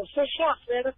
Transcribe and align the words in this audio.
José 0.00 0.24
Schaffer, 0.24 0.94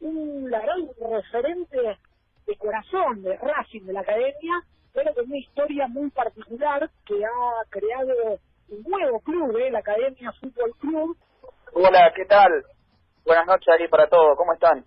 un, 0.00 0.48
la 0.48 0.62
referente 1.10 1.98
de 2.46 2.56
corazón 2.56 3.22
de 3.22 3.36
Racing, 3.36 3.82
de 3.82 3.92
la 3.92 4.00
academia, 4.00 4.62
pero 4.92 5.12
con 5.12 5.24
una 5.26 5.38
historia 5.38 5.88
muy 5.88 6.08
particular 6.10 6.88
que 7.04 7.24
ha 7.24 7.68
creado 7.68 8.38
un 8.68 8.82
nuevo 8.82 9.18
club, 9.20 9.56
¿eh? 9.58 9.72
la 9.72 9.80
Academia 9.80 10.30
Fútbol 10.40 10.72
Club. 10.78 11.16
Hola, 11.72 12.12
¿qué 12.14 12.24
tal? 12.26 12.64
Buenas 13.24 13.46
noches 13.46 13.68
ahí 13.68 13.88
para 13.88 14.08
todos, 14.08 14.36
¿cómo 14.36 14.52
están? 14.52 14.84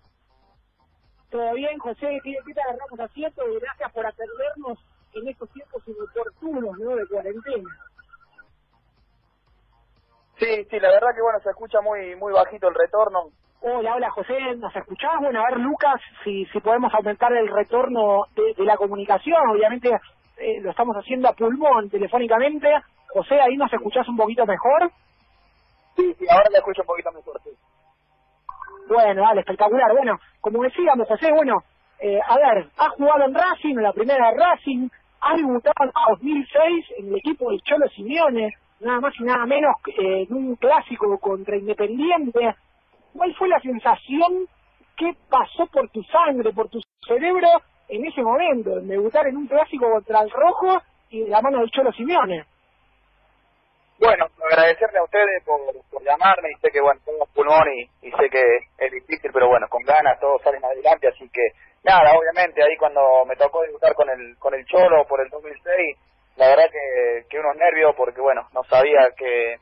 Todo 1.30 1.52
bien, 1.52 1.78
José, 1.78 2.20
¿qué, 2.24 2.36
qué 2.46 2.54
te 2.54 2.62
agarramos 2.62 2.98
haciendo? 3.00 3.52
Y 3.52 3.60
gracias 3.60 3.92
por 3.92 4.06
atendernos 4.06 4.78
en 5.12 5.28
estos 5.28 5.50
tiempos 5.52 5.82
inoportunos, 5.86 6.78
¿no?, 6.78 6.96
de 6.96 7.06
cuarentena. 7.06 7.68
Sí, 10.38 10.64
sí, 10.70 10.80
la 10.80 10.88
verdad 10.88 11.08
que 11.14 11.20
bueno, 11.20 11.40
se 11.40 11.50
escucha 11.50 11.80
muy 11.82 12.14
muy 12.14 12.32
bajito 12.32 12.68
el 12.68 12.74
retorno. 12.74 13.32
Hola, 13.60 13.96
hola 13.96 14.10
José, 14.10 14.38
¿nos 14.56 14.74
escuchás? 14.74 15.14
Bueno, 15.20 15.40
a 15.40 15.50
ver 15.50 15.58
Lucas, 15.58 16.00
si, 16.22 16.46
si 16.46 16.60
podemos 16.60 16.94
aumentar 16.94 17.32
el 17.32 17.48
retorno 17.48 18.22
de, 18.36 18.64
la 18.64 18.76
comunicación, 18.76 19.36
obviamente 19.50 19.90
eh, 20.36 20.60
lo 20.60 20.70
estamos 20.70 20.96
haciendo 20.96 21.28
a 21.28 21.32
pulmón 21.32 21.90
telefónicamente. 21.90 22.68
José, 23.08 23.40
ahí 23.40 23.56
nos 23.56 23.72
escuchás 23.72 24.06
un 24.08 24.16
poquito 24.16 24.46
mejor. 24.46 24.92
Sí, 25.96 26.14
sí, 26.16 26.26
ahora 26.30 26.48
te 26.50 26.58
escucho 26.58 26.82
un 26.82 26.86
poquito 26.86 27.10
mejor, 27.10 27.40
sí. 27.42 27.50
Bueno, 28.88 29.22
dale, 29.22 29.40
espectacular. 29.40 29.92
Bueno, 29.92 30.18
como 30.40 30.62
decíamos, 30.62 31.08
José, 31.08 31.32
bueno, 31.32 31.56
eh, 31.98 32.20
a 32.24 32.36
ver, 32.36 32.68
ha 32.78 32.90
jugado 32.90 33.24
en 33.24 33.34
Racing, 33.34 33.76
en 33.76 33.82
la 33.82 33.92
primera 33.92 34.30
Racing, 34.30 34.88
ha 35.20 35.36
debutado 35.36 35.84
en 35.84 35.90
2006 36.10 36.86
en 36.98 37.08
el 37.08 37.16
equipo 37.16 37.50
de 37.50 37.58
Cholo 37.60 37.88
Simeone, 37.88 38.52
nada 38.80 39.00
más 39.00 39.14
y 39.18 39.24
nada 39.24 39.44
menos 39.46 39.74
eh, 39.88 40.26
en 40.28 40.32
un 40.32 40.54
clásico 40.54 41.18
contra 41.18 41.56
Independiente. 41.56 42.54
¿Cuál 43.12 43.34
fue 43.34 43.48
la 43.48 43.60
sensación 43.60 44.46
que 44.96 45.12
pasó 45.30 45.66
por 45.66 45.88
tu 45.90 46.02
sangre, 46.04 46.52
por 46.52 46.68
tu 46.68 46.80
cerebro 47.06 47.48
en 47.88 48.04
ese 48.04 48.22
momento, 48.22 48.78
en 48.78 48.88
debutar 48.88 49.26
en 49.26 49.36
un 49.36 49.46
clásico 49.46 49.90
contra 49.90 50.20
el 50.20 50.30
Rojo 50.30 50.82
y 51.10 51.26
la 51.26 51.40
mano 51.40 51.60
del 51.60 51.70
Cholo 51.70 51.92
Simeone? 51.92 52.44
Bueno, 53.98 54.26
agradecerle 54.48 54.98
a 54.98 55.04
ustedes 55.04 55.42
por, 55.44 55.58
llamarme 56.04 56.50
y 56.52 56.60
sé 56.60 56.70
que, 56.70 56.80
bueno, 56.80 57.00
tengo 57.04 57.26
pulmón 57.34 57.66
y, 57.74 58.06
y, 58.06 58.10
sé 58.12 58.30
que 58.30 58.42
es 58.78 58.92
difícil, 58.92 59.30
pero 59.32 59.48
bueno, 59.48 59.66
con 59.68 59.82
ganas 59.82 60.20
todos 60.20 60.40
salen 60.42 60.64
adelante, 60.64 61.08
así 61.08 61.28
que 61.30 61.42
nada, 61.82 62.14
obviamente 62.16 62.62
ahí 62.62 62.76
cuando 62.76 63.24
me 63.26 63.34
tocó 63.34 63.62
debutar 63.62 63.94
con 63.94 64.08
el, 64.08 64.36
con 64.38 64.54
el 64.54 64.64
Cholo 64.66 65.04
por 65.08 65.20
el 65.20 65.28
2006, 65.30 65.98
la 66.36 66.48
verdad 66.48 66.70
que, 66.70 67.26
que 67.28 67.40
unos 67.40 67.56
nervios 67.56 67.94
porque, 67.96 68.20
bueno, 68.20 68.48
no 68.52 68.62
sabía 68.64 69.10
que 69.16 69.56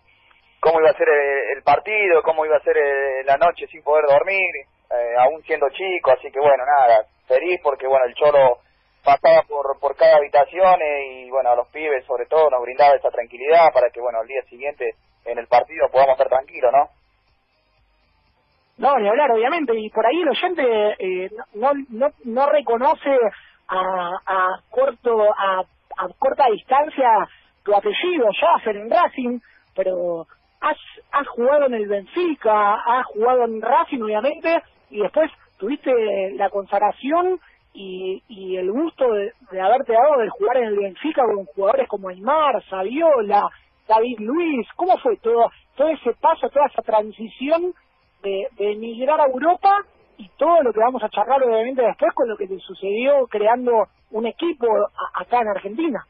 cómo 0.66 0.80
iba 0.80 0.90
a 0.90 0.98
ser 0.98 1.08
el, 1.54 1.62
partido, 1.62 2.22
cómo 2.24 2.44
iba 2.44 2.56
a 2.56 2.60
ser 2.60 2.76
eh, 2.76 3.22
la 3.24 3.36
noche 3.36 3.68
sin 3.68 3.84
poder 3.84 4.04
dormir, 4.06 4.50
eh, 4.90 5.14
aún 5.16 5.40
siendo 5.44 5.68
chico, 5.70 6.10
así 6.10 6.28
que 6.32 6.40
bueno, 6.40 6.64
nada, 6.66 7.04
feliz 7.28 7.60
porque, 7.62 7.86
bueno, 7.86 8.04
el 8.06 8.14
Cholo 8.14 8.58
pasaba 9.04 9.42
por, 9.46 9.78
por 9.78 9.94
cada 9.94 10.16
habitación 10.16 10.82
eh, 10.82 11.22
y 11.22 11.30
bueno, 11.30 11.50
a 11.50 11.54
los 11.56 11.68
pibes 11.68 12.04
sobre 12.04 12.26
todo 12.26 12.50
nos 12.50 12.62
brindaba 12.62 12.96
esa 12.96 13.10
tranquilidad 13.10 13.72
para 13.72 13.90
que 13.90 14.00
bueno, 14.00 14.18
al 14.18 14.26
día 14.26 14.42
siguiente 14.50 14.90
en 15.24 15.38
el 15.38 15.46
partido 15.46 15.88
podamos 15.88 16.14
estar 16.14 16.28
tranquilos, 16.28 16.72
¿no? 16.72 16.88
No, 18.78 18.98
ni 18.98 19.08
hablar, 19.08 19.30
obviamente, 19.30 19.72
y 19.76 19.88
por 19.90 20.04
ahí 20.04 20.20
el 20.20 20.28
oyente 20.28 20.96
eh, 20.98 21.30
no, 21.54 21.70
no, 21.90 22.08
no 22.24 22.46
reconoce 22.46 23.16
a, 23.68 24.10
a 24.26 24.60
corto 24.68 25.32
a, 25.32 25.60
a 25.60 26.08
corta 26.18 26.46
distancia 26.50 27.08
tu 27.62 27.72
apellido, 27.72 28.26
Jaffer, 28.38 28.76
en 28.76 28.90
Racing, 28.90 29.38
pero 29.74 30.26
has, 30.60 30.76
has 31.12 31.28
jugado 31.28 31.66
en 31.66 31.74
el 31.74 31.86
Benfica, 31.86 32.74
has 32.74 33.06
jugado 33.06 33.44
en 33.44 33.60
Racing, 33.60 34.02
obviamente, 34.02 34.62
y 34.90 35.00
después 35.00 35.30
tuviste 35.58 35.90
la 36.34 36.50
consagración 36.50 37.40
y, 37.72 38.22
y 38.28 38.56
el 38.56 38.70
gusto 38.70 39.04
de, 39.12 39.60
haberte 39.60 39.92
dado 39.92 40.18
de 40.18 40.28
jugar 40.30 40.58
en 40.58 40.64
el 40.64 40.78
Benfica 40.78 41.22
con 41.22 41.44
jugadores 41.46 41.88
como 41.88 42.08
Aymar, 42.08 42.62
Saviola, 42.68 43.48
David 43.86 44.18
Luis, 44.20 44.66
¿cómo 44.76 44.96
fue 44.98 45.16
todo, 45.18 45.50
todo 45.76 45.88
ese 45.88 46.12
paso, 46.14 46.48
toda 46.48 46.66
esa 46.66 46.82
transición 46.82 47.72
de, 48.22 48.48
de 48.52 48.72
emigrar 48.72 49.20
a 49.20 49.26
Europa 49.26 49.84
y 50.18 50.28
todo 50.38 50.62
lo 50.62 50.72
que 50.72 50.80
vamos 50.80 51.02
a 51.02 51.10
charlar 51.10 51.42
obviamente 51.42 51.82
después 51.82 52.12
con 52.14 52.28
lo 52.28 52.36
que 52.36 52.48
te 52.48 52.58
sucedió 52.58 53.26
creando 53.28 53.86
un 54.10 54.26
equipo 54.26 54.66
acá 55.14 55.40
en 55.42 55.48
Argentina? 55.48 56.04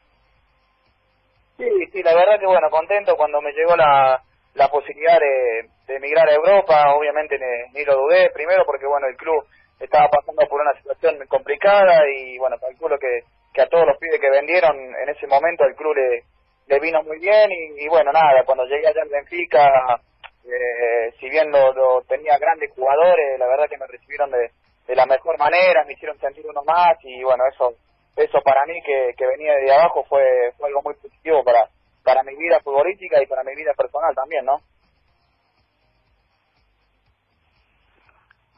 Sí, 1.57 1.67
sí, 1.91 2.03
la 2.03 2.15
verdad 2.15 2.39
que 2.39 2.45
bueno, 2.45 2.69
contento 2.69 3.15
cuando 3.17 3.41
me 3.41 3.51
llegó 3.51 3.75
la, 3.75 4.21
la 4.57 4.69
posibilidad 4.69 5.19
de, 5.19 5.69
de 5.87 5.95
emigrar 5.95 6.27
a 6.27 6.33
Europa, 6.33 6.95
obviamente 6.95 7.37
ni, 7.37 7.79
ni 7.79 7.85
lo 7.85 7.95
dudé, 7.95 8.31
primero 8.31 8.65
porque 8.65 8.87
bueno, 8.87 9.07
el 9.07 9.15
club 9.15 9.45
estaba 9.79 10.09
pasando 10.09 10.47
por 10.49 10.61
una 10.61 10.73
situación 10.73 11.15
complicada 11.27 12.01
y 12.09 12.37
bueno, 12.39 12.57
calculo 12.59 12.97
que, 12.97 13.21
que 13.53 13.61
a 13.61 13.69
todos 13.69 13.85
los 13.85 13.97
pibes 13.99 14.19
que 14.19 14.31
vendieron 14.31 14.75
en 14.75 15.09
ese 15.09 15.27
momento 15.27 15.63
el 15.63 15.75
club 15.75 15.95
le, 15.95 16.23
le 16.67 16.79
vino 16.79 17.03
muy 17.03 17.19
bien 17.19 17.51
y, 17.51 17.87
bueno, 17.87 18.11
nada, 18.11 18.43
cuando 18.45 18.65
llegué 18.65 18.87
allá 18.87 19.03
en 19.03 19.09
Benfica, 19.09 20.01
eh, 20.43 21.13
si 21.19 21.29
bien 21.29 21.51
lo, 21.51 22.01
tenía 22.07 22.37
grandes 22.39 22.71
jugadores, 22.73 23.37
la 23.37 23.47
verdad 23.47 23.69
que 23.69 23.77
me 23.77 23.85
recibieron 23.85 24.31
de, 24.31 24.49
de 24.87 24.95
la 24.95 25.05
mejor 25.05 25.37
manera, 25.37 25.83
me 25.85 25.93
hicieron 25.93 26.17
sentir 26.19 26.45
uno 26.47 26.63
más 26.65 26.97
y 27.03 27.23
bueno, 27.23 27.43
eso 27.53 27.75
eso 28.15 28.41
para 28.41 28.65
mí 28.65 28.81
que, 28.81 29.13
que 29.15 29.27
venía 29.27 29.53
de 29.53 29.71
abajo 29.71 30.03
fue, 30.09 30.23
fue 30.57 30.69
algo 30.69 30.81
muy 30.81 30.95
positivo 30.95 31.43
para, 31.43 31.69
para 32.07 32.23
mi 32.23 32.33
vida 32.37 32.61
futbolística 32.63 33.21
y 33.21 33.27
para 33.27 33.43
mi 33.43 33.53
vida 33.53 33.73
personal 33.73 34.15
también, 34.15 34.45
¿no? 34.45 34.61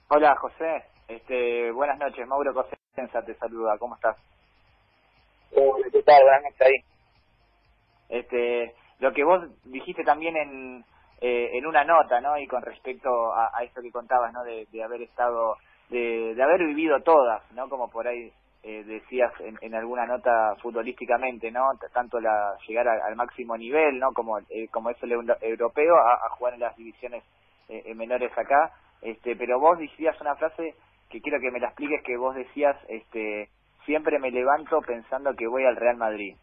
Hola 0.09 0.35
José, 0.35 0.83
este, 1.07 1.71
buenas 1.71 1.97
noches, 1.97 2.27
Mauro 2.27 2.53
Cosenza 2.53 3.23
te 3.25 3.33
saluda, 3.39 3.75
¿cómo 3.79 3.95
estás? 3.95 4.17
Hola, 5.55 5.87
¿qué 5.91 6.03
tal? 6.03 6.21
Buenas 6.21 6.43
noches 6.43 6.61
ahí. 6.61 6.75
Este, 8.09 8.75
lo 8.99 9.13
que 9.13 9.23
vos 9.23 9.41
dijiste 9.63 10.03
también 10.03 10.37
en, 10.37 10.85
eh, 11.19 11.49
en 11.57 11.65
una 11.65 11.83
nota, 11.83 12.21
¿no? 12.21 12.37
Y 12.37 12.45
con 12.45 12.61
respecto 12.61 13.33
a, 13.33 13.49
a 13.51 13.63
esto 13.63 13.81
que 13.81 13.91
contabas, 13.91 14.31
¿no? 14.31 14.43
De, 14.43 14.67
de 14.71 14.83
haber 14.83 15.01
estado, 15.01 15.57
de, 15.89 16.35
de 16.35 16.43
haber 16.43 16.59
vivido 16.67 17.01
todas, 17.01 17.41
¿no? 17.53 17.67
Como 17.67 17.89
por 17.89 18.07
ahí 18.07 18.31
eh, 18.63 18.83
decías 18.83 19.31
en, 19.39 19.57
en, 19.61 19.73
alguna 19.73 20.05
nota 20.05 20.55
futbolísticamente, 20.61 21.49
¿no? 21.51 21.71
Tanto 21.93 22.19
la 22.19 22.57
llegar 22.67 22.87
al 22.87 23.15
máximo 23.15 23.55
nivel, 23.57 23.99
¿no? 23.99 24.11
Como 24.13 24.37
eh, 24.39 24.67
como 24.71 24.89
es 24.89 25.01
el 25.01 25.13
europeo 25.13 25.95
a, 25.95 26.25
a, 26.25 26.29
jugar 26.31 26.55
en 26.55 26.59
las 26.61 26.75
divisiones 26.75 27.23
eh, 27.69 27.93
menores 27.95 28.31
acá, 28.37 28.73
este, 29.01 29.35
pero 29.35 29.59
vos 29.59 29.77
decías 29.79 30.19
una 30.19 30.35
frase 30.35 30.75
que 31.09 31.21
quiero 31.21 31.39
que 31.39 31.51
me 31.51 31.59
la 31.59 31.67
expliques 31.67 32.03
que 32.03 32.17
vos 32.17 32.35
decías, 32.35 32.75
este, 32.87 33.49
siempre 33.85 34.19
me 34.19 34.31
levanto 34.31 34.81
pensando 34.81 35.33
que 35.35 35.47
voy 35.47 35.65
al 35.65 35.75
Real 35.75 35.97
Madrid. 35.97 36.35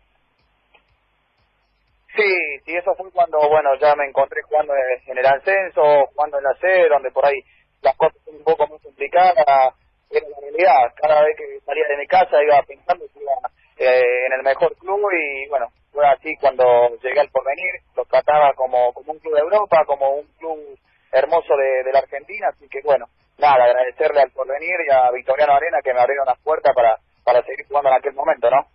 Sí, 2.16 2.32
sí, 2.64 2.74
eso 2.74 2.94
fue 2.94 3.10
cuando, 3.12 3.38
bueno, 3.48 3.74
ya 3.78 3.94
me 3.94 4.06
encontré 4.06 4.40
jugando 4.42 4.72
en 5.06 5.18
el 5.18 5.26
ascenso, 5.26 6.06
jugando 6.14 6.38
en 6.38 6.44
la 6.44 6.54
C, 6.54 6.88
donde 6.88 7.10
por 7.10 7.26
ahí 7.26 7.38
las 7.82 7.94
cosas 7.96 8.16
son 8.24 8.36
un 8.36 8.44
poco 8.44 8.66
muy 8.66 8.78
complicadas, 8.78 9.74
era 10.10 10.28
la 10.28 10.40
realidad, 10.40 10.94
cada 10.96 11.22
vez 11.24 11.36
que 11.36 11.60
salía 11.64 11.86
de 11.88 11.96
mi 11.96 12.06
casa 12.06 12.42
iba 12.42 12.62
pensando 12.62 13.04
que 13.12 13.20
iba 13.20 13.32
eh, 13.78 14.26
en 14.26 14.32
el 14.32 14.42
mejor 14.42 14.74
club 14.76 15.00
y 15.12 15.48
bueno, 15.48 15.66
fue 15.92 16.06
así 16.06 16.36
cuando 16.40 16.64
llegué 17.02 17.20
al 17.20 17.30
porvenir, 17.30 17.80
lo 17.96 18.04
trataba 18.04 18.52
como, 18.54 18.92
como 18.92 19.12
un 19.12 19.18
club 19.18 19.34
de 19.34 19.40
Europa, 19.40 19.84
como 19.86 20.16
un 20.16 20.26
club 20.38 20.78
hermoso 21.12 21.56
de, 21.56 21.84
de 21.84 21.92
la 21.92 22.00
Argentina, 22.00 22.48
así 22.48 22.68
que 22.68 22.80
bueno, 22.84 23.06
nada, 23.38 23.64
agradecerle 23.64 24.20
al 24.20 24.30
porvenir 24.30 24.76
y 24.86 24.92
a 24.92 25.10
Victoriano 25.10 25.54
Arena 25.54 25.78
que 25.82 25.92
me 25.92 26.00
abrieron 26.00 26.26
las 26.26 26.38
puertas 26.40 26.74
para, 26.74 26.96
para 27.24 27.42
seguir 27.42 27.66
jugando 27.66 27.90
en 27.90 27.96
aquel 27.96 28.14
momento, 28.14 28.50
¿no? 28.50 28.66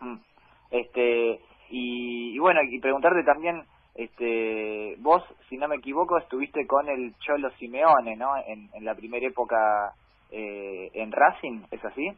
Mm. 0.00 0.20
Este, 0.70 1.40
y, 1.70 2.36
y 2.36 2.38
bueno, 2.38 2.60
y 2.62 2.80
preguntarte 2.80 3.22
también, 3.24 3.64
este, 3.98 4.94
vos, 4.98 5.24
si 5.48 5.56
no 5.56 5.66
me 5.66 5.74
equivoco, 5.74 6.18
estuviste 6.18 6.64
con 6.68 6.88
el 6.88 7.12
Cholo 7.18 7.50
Simeone, 7.58 8.14
¿no? 8.14 8.36
En, 8.46 8.70
en 8.72 8.84
la 8.84 8.94
primera 8.94 9.26
época 9.26 9.92
eh, 10.30 10.88
en 10.94 11.10
Racing, 11.10 11.64
¿es 11.72 11.84
así? 11.84 12.08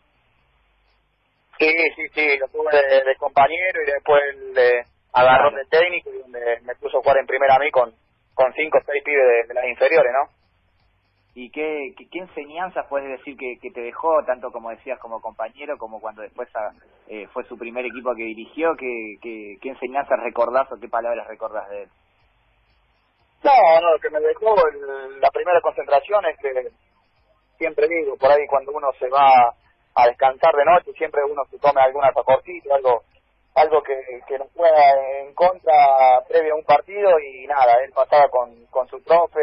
Sí, 1.59 1.73
sí, 1.97 2.03
sí, 2.15 2.39
lo 2.39 2.49
tuve 2.49 2.71
de, 2.71 3.17
compañero 3.17 3.83
y 3.83 3.93
después 3.93 4.21
le 4.55 4.85
agarró 5.15 5.57
de 5.57 5.65
técnico 5.71 6.11
y 6.11 6.19
donde 6.19 6.61
me 6.65 6.75
puso 6.75 6.99
a 6.99 7.01
jugar 7.01 7.17
en 7.19 7.27
primera 7.27 7.57
a 7.57 7.59
mí 7.59 7.71
con, 7.71 7.95
con 8.35 8.53
cinco 8.53 8.77
o 8.77 8.83
seis 8.85 9.03
pibes 9.03 9.49
de 9.49 9.55
las 9.55 9.65
inferiores, 9.65 10.13
¿no? 10.13 10.40
¿Y 11.35 11.51
qué, 11.51 11.95
qué, 11.97 12.19
enseñanzas 12.19 12.87
puedes 12.89 13.09
decir 13.19 13.37
que, 13.37 13.57
que, 13.63 13.71
te 13.71 13.81
dejó, 13.81 14.25
tanto 14.25 14.51
como 14.51 14.71
decías 14.71 14.99
como 14.99 15.21
compañero, 15.21 15.79
como 15.79 16.01
cuando 16.01 16.23
después 16.23 16.49
ah, 16.57 16.73
eh, 17.07 17.29
fue 17.33 17.45
su 17.45 17.57
primer 17.57 17.87
equipo 17.87 18.15
que 18.17 18.25
dirigió? 18.25 18.75
¿Qué, 18.77 19.17
qué, 19.23 19.57
qué 19.63 19.69
enseñanzas 19.69 20.19
recordás 20.21 20.71
o 20.73 20.81
qué 20.81 20.89
palabras 20.89 21.29
recordás 21.29 21.69
de 21.71 21.85
él? 21.85 21.89
No, 23.45 23.81
no, 23.81 23.93
lo 23.93 23.99
que 24.01 24.11
me 24.11 24.21
dejó 24.21 24.55
la 25.21 25.31
primera 25.31 25.61
concentración 25.61 26.25
es 26.27 26.37
que 26.39 26.69
siempre 27.59 27.87
digo, 27.89 28.17
por 28.17 28.31
ahí 28.31 28.47
cuando 28.49 28.73
uno 28.73 28.89
se 28.99 29.09
va 29.09 29.55
a 29.95 30.07
descansar 30.09 30.55
de 30.55 30.65
noche, 30.65 30.93
siempre 30.93 31.23
uno 31.25 31.43
se 31.51 31.59
come 31.59 31.81
alguna 31.81 32.13
tacorcito, 32.13 32.75
algo 32.75 33.03
algo 33.55 33.83
que, 33.83 33.95
que 34.27 34.39
nos 34.39 34.49
juega 34.55 35.21
en 35.21 35.35
contra 35.35 35.75
previo 36.29 36.55
a 36.55 36.57
un 36.57 36.65
partido 36.65 37.19
y 37.19 37.47
nada, 37.47 37.83
él 37.85 37.93
pasaba 37.93 38.29
con, 38.29 38.67
con 38.67 38.87
su 38.89 39.03
profe 39.03 39.41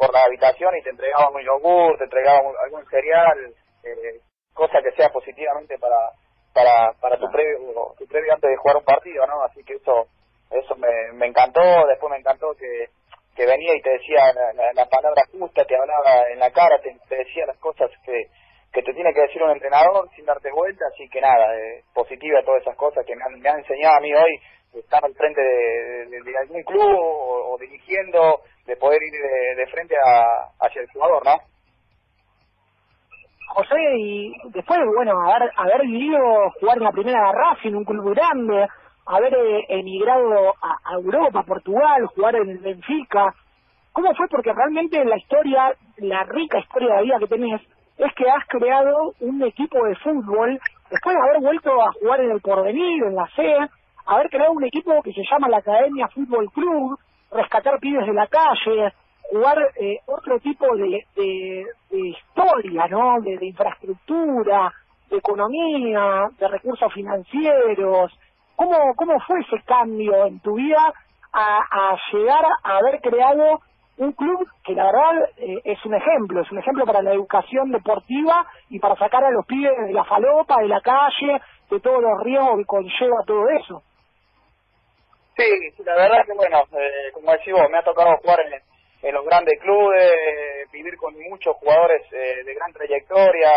por 0.00 0.14
la 0.14 0.22
habitación 0.22 0.72
y 0.78 0.82
te 0.82 0.88
entregaban 0.88 1.34
un 1.34 1.44
yogur, 1.44 1.98
te 1.98 2.04
entregaban 2.04 2.54
algún 2.64 2.86
cereal, 2.88 3.52
eh, 3.84 4.20
cosa 4.54 4.80
que 4.82 4.92
sea 4.92 5.10
positivamente 5.10 5.76
para 5.78 6.16
para 6.54 6.92
para 6.98 7.18
tu 7.18 7.30
previo 7.30 7.92
tu 7.98 8.06
previo 8.06 8.32
antes 8.32 8.48
de 8.48 8.56
jugar 8.56 8.78
un 8.78 8.84
partido, 8.84 9.26
¿no? 9.26 9.42
Así 9.44 9.62
que 9.62 9.74
eso 9.74 10.08
eso 10.50 10.74
me, 10.76 11.12
me 11.12 11.26
encantó, 11.26 11.60
después 11.86 12.10
me 12.10 12.16
encantó 12.16 12.54
que 12.58 12.88
que 13.36 13.44
venía 13.44 13.74
y 13.76 13.82
te 13.82 13.90
decía 13.90 14.32
la, 14.74 14.86
palabra 14.86 15.22
justa, 15.30 15.64
te 15.64 15.76
hablaba 15.76 16.28
en 16.32 16.38
la 16.38 16.50
cara, 16.50 16.80
te, 16.80 16.96
decía 17.14 17.46
las 17.46 17.58
cosas 17.58 17.90
que, 18.04 18.24
que 18.72 18.82
te 18.82 18.92
tiene 18.92 19.12
que 19.14 19.20
decir 19.20 19.42
un 19.42 19.52
entrenador 19.52 20.08
sin 20.16 20.24
darte 20.24 20.50
vuelta, 20.50 20.84
así 20.92 21.08
que 21.08 21.20
nada, 21.20 21.56
eh, 21.56 21.82
positiva 21.94 22.42
todas 22.44 22.62
esas 22.62 22.76
cosas 22.76 23.06
que 23.06 23.14
me 23.14 23.22
han, 23.24 23.40
me 23.40 23.48
han 23.48 23.58
enseñado 23.60 23.96
a 23.96 24.00
mí 24.00 24.12
hoy, 24.12 24.40
estar 24.74 25.04
al 25.04 25.14
frente 25.14 25.40
de, 25.40 26.38
algún 26.38 26.62
club 26.62 26.96
o, 26.98 27.39
dirigiendo, 27.58 28.40
de 28.66 28.76
poder 28.76 29.02
ir 29.02 29.12
de, 29.56 29.66
frente 29.66 29.94
a, 29.96 30.64
hacia 30.64 30.82
el 30.82 30.88
jugador, 30.90 31.24
¿no? 31.24 31.36
José, 33.48 33.76
y 33.98 34.32
después, 34.50 34.78
bueno, 34.94 35.12
haber, 35.20 35.50
haber 35.56 35.82
vivido 35.82 36.18
jugar 36.60 36.78
en 36.78 36.84
la 36.84 36.92
primera 36.92 37.32
de 37.32 37.68
en 37.68 37.76
un 37.76 37.84
club 37.84 38.14
grande, 38.14 38.68
haber 39.06 39.34
eh, 39.34 39.64
emigrado 39.68 40.54
a, 40.62 40.94
Europa, 40.94 41.42
Portugal, 41.42 42.06
jugar 42.14 42.36
en 42.36 42.50
el 42.50 42.58
Benfica. 42.58 43.34
¿Cómo 43.92 44.14
fue? 44.14 44.28
Porque 44.28 44.52
realmente 44.52 45.04
la 45.04 45.16
historia, 45.16 45.72
la 45.96 46.22
rica 46.24 46.58
historia 46.58 46.96
de 46.96 47.02
vida 47.02 47.18
que 47.18 47.26
tenés, 47.26 47.60
es 47.98 48.14
que 48.14 48.30
has 48.30 48.46
creado 48.46 49.14
un 49.20 49.42
equipo 49.42 49.84
de 49.84 49.96
fútbol, 49.96 50.58
después 50.90 51.16
de 51.16 51.22
haber 51.22 51.40
vuelto 51.40 51.70
a 51.82 51.92
jugar 52.00 52.20
en 52.20 52.30
el 52.30 52.40
Porvenir, 52.40 53.02
en 53.04 53.16
la 53.16 53.26
C, 53.34 53.42
haber 54.06 54.30
creado 54.30 54.52
un 54.52 54.64
equipo 54.64 55.02
que 55.02 55.12
se 55.12 55.22
llama 55.30 55.48
la 55.48 55.58
Academia 55.58 56.08
Fútbol 56.08 56.50
Club, 56.52 56.98
rescatar 57.30 57.78
pibes 57.80 58.06
de 58.06 58.14
la 58.14 58.26
calle, 58.26 58.92
jugar 59.30 59.58
eh, 59.76 59.98
otro 60.06 60.38
tipo 60.40 60.66
de, 60.76 61.04
de, 61.16 61.66
historia, 61.90 62.86
¿no? 62.88 63.20
de 63.20 63.46
infraestructura, 63.46 64.72
de 65.08 65.16
economía, 65.16 66.28
de 66.38 66.48
recursos 66.48 66.92
financieros, 66.92 68.12
¿Cómo, 68.60 68.76
cómo 68.94 69.18
fue 69.20 69.40
ese 69.40 69.64
cambio 69.64 70.26
en 70.26 70.38
tu 70.40 70.54
vida 70.54 70.92
a, 71.32 71.96
llegar 72.12 72.44
a 72.62 72.76
haber 72.76 73.00
creado 73.00 73.58
un 73.96 74.12
club 74.12 74.46
que 74.62 74.74
la 74.74 74.84
verdad 74.84 75.30
eh, 75.38 75.62
es 75.64 75.82
un 75.86 75.94
ejemplo, 75.94 76.42
es 76.42 76.52
un 76.52 76.58
ejemplo 76.58 76.84
para 76.84 77.00
la 77.00 77.14
educación 77.14 77.70
deportiva 77.70 78.44
y 78.68 78.78
para 78.78 78.96
sacar 78.96 79.24
a 79.24 79.30
los 79.30 79.46
pibes 79.46 79.72
de 79.86 79.94
la 79.94 80.04
falopa, 80.04 80.60
de 80.60 80.68
la 80.68 80.82
calle, 80.82 81.40
de 81.70 81.80
todos 81.80 82.02
los 82.02 82.22
riesgos 82.22 82.58
que 82.58 82.64
conlleva 82.66 83.16
todo 83.26 83.48
eso. 83.48 83.82
Sí, 85.40 85.72
la 85.86 85.94
verdad 85.94 86.26
que 86.26 86.34
bueno, 86.34 86.64
eh, 86.76 87.10
como 87.14 87.32
decís 87.32 87.50
vos, 87.54 87.64
me 87.70 87.78
ha 87.78 87.82
tocado 87.82 88.14
jugar 88.18 88.40
en, 88.40 89.14
los 89.14 89.24
grandes 89.24 89.58
clubes, 89.58 90.70
vivir 90.70 90.98
con 90.98 91.18
muchos 91.18 91.56
jugadores 91.56 92.02
eh, 92.12 92.44
de 92.44 92.54
gran 92.54 92.70
trayectoria, 92.74 93.48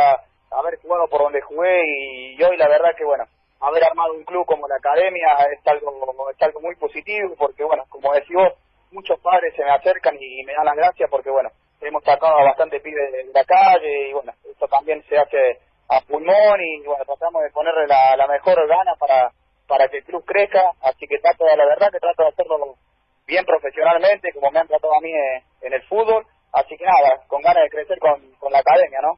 haber 0.49 0.79
jugado 0.79 1.09
por 1.09 1.23
donde 1.23 1.41
jugué 1.41 1.83
y 1.85 2.41
hoy 2.41 2.55
la 2.55 2.69
verdad 2.69 2.95
que 2.97 3.03
bueno, 3.03 3.25
haber 3.59 3.83
armado 3.83 4.13
un 4.13 4.23
club 4.23 4.45
como 4.45 4.65
la 4.65 4.77
academia 4.77 5.27
es 5.51 5.59
algo, 5.67 5.91
es 6.31 6.41
algo 6.41 6.61
muy 6.61 6.73
positivo 6.75 7.35
porque, 7.37 7.65
bueno, 7.65 7.83
como 7.89 8.13
decís 8.13 8.33
vos, 8.33 8.53
muchos 8.93 9.19
padres 9.19 9.53
se 9.53 9.65
me 9.65 9.71
acercan 9.71 10.15
y 10.17 10.41
me 10.45 10.53
dan 10.53 10.63
las 10.63 10.77
gracias 10.77 11.09
porque, 11.09 11.31
bueno, 11.31 11.49
hemos 11.81 12.01
sacado 12.05 12.37
a 12.37 12.45
bastante 12.45 12.79
pibes 12.79 13.11
de 13.11 13.25
la 13.33 13.43
calle 13.43 14.07
y, 14.07 14.13
bueno, 14.13 14.31
esto 14.49 14.69
también 14.69 15.03
se 15.09 15.17
hace 15.17 15.59
a 15.89 15.99
pulmón 16.07 16.61
y, 16.61 16.81
bueno, 16.85 17.03
tratamos 17.03 17.43
de 17.43 17.51
ponerle 17.51 17.87
la 17.87 18.27
mejor 18.27 18.65
gana 18.69 18.95
para, 18.97 19.31
para 19.67 19.87
que 19.87 19.97
el 19.97 20.03
club 20.03 20.23
crezca, 20.25 20.61
así 20.81 21.07
que 21.07 21.19
trato 21.19 21.45
de, 21.45 21.57
la 21.57 21.65
verdad 21.65 21.91
que 21.91 21.99
trato 21.99 22.23
de 22.23 22.29
hacerlo 22.29 22.75
bien 23.25 23.45
profesionalmente, 23.45 24.31
como 24.33 24.51
me 24.51 24.59
han 24.59 24.67
tratado 24.67 24.93
a 24.95 25.01
mí 25.01 25.11
en, 25.61 25.73
el 25.73 25.81
fútbol, 25.83 26.25
así 26.53 26.75
que 26.77 26.85
nada, 26.85 27.21
con 27.27 27.41
ganas 27.41 27.63
de 27.63 27.69
crecer 27.69 27.97
con, 27.99 28.51
la 28.51 28.59
academia, 28.59 28.99
¿no? 29.01 29.17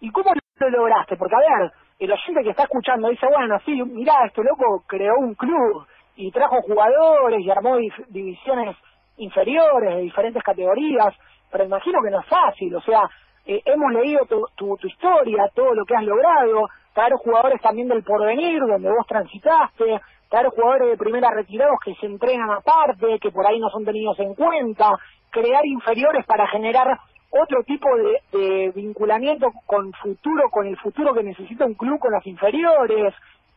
¿Y 0.00 0.10
cómo 0.10 0.32
lo 0.60 0.68
lograste? 0.70 1.16
Porque, 1.16 1.34
a 1.34 1.38
ver, 1.38 1.72
el 1.98 2.12
oyente 2.12 2.42
que 2.44 2.50
está 2.50 2.64
escuchando 2.64 3.08
dice, 3.08 3.26
bueno, 3.26 3.58
sí, 3.64 3.72
mirá, 3.82 4.26
este 4.26 4.42
loco 4.44 4.84
creó 4.86 5.14
un 5.18 5.34
club 5.34 5.86
y 6.16 6.30
trajo 6.30 6.62
jugadores 6.62 7.40
y 7.40 7.50
armó 7.50 7.76
divisiones 8.08 8.76
inferiores 9.16 9.96
de 9.96 10.02
diferentes 10.02 10.42
categorías, 10.42 11.14
pero 11.50 11.64
imagino 11.64 11.98
que 12.02 12.10
no 12.10 12.20
es 12.20 12.26
fácil, 12.26 12.74
o 12.74 12.80
sea, 12.82 13.02
eh, 13.46 13.62
hemos 13.64 13.92
leído 13.92 14.26
tu, 14.26 14.76
tu, 14.76 14.86
historia, 14.86 15.48
todo 15.54 15.72
lo 15.74 15.84
que 15.86 15.96
has 15.96 16.04
logrado, 16.04 16.68
traer 16.98 17.12
jugadores 17.12 17.62
también 17.62 17.86
del 17.86 18.02
porvenir, 18.02 18.58
donde 18.58 18.90
vos 18.90 19.06
transitaste, 19.06 20.00
traer 20.28 20.48
jugadores 20.48 20.88
de 20.90 20.96
primera 20.96 21.30
retirados 21.30 21.78
que 21.84 21.94
se 21.94 22.06
entrenan 22.06 22.50
aparte, 22.50 23.20
que 23.20 23.30
por 23.30 23.46
ahí 23.46 23.60
no 23.60 23.70
son 23.70 23.84
tenidos 23.84 24.18
en 24.18 24.34
cuenta, 24.34 24.90
crear 25.30 25.64
inferiores 25.64 26.26
para 26.26 26.48
generar 26.48 26.98
otro 27.30 27.62
tipo 27.62 27.88
de, 28.32 28.72
vinculamiento 28.74 29.52
con 29.64 29.92
futuro, 29.92 30.50
con 30.50 30.66
el 30.66 30.76
futuro 30.78 31.14
que 31.14 31.22
necesita 31.22 31.66
un 31.66 31.74
club 31.74 32.00
con 32.00 32.10
las 32.10 32.26
inferiores. 32.26 33.14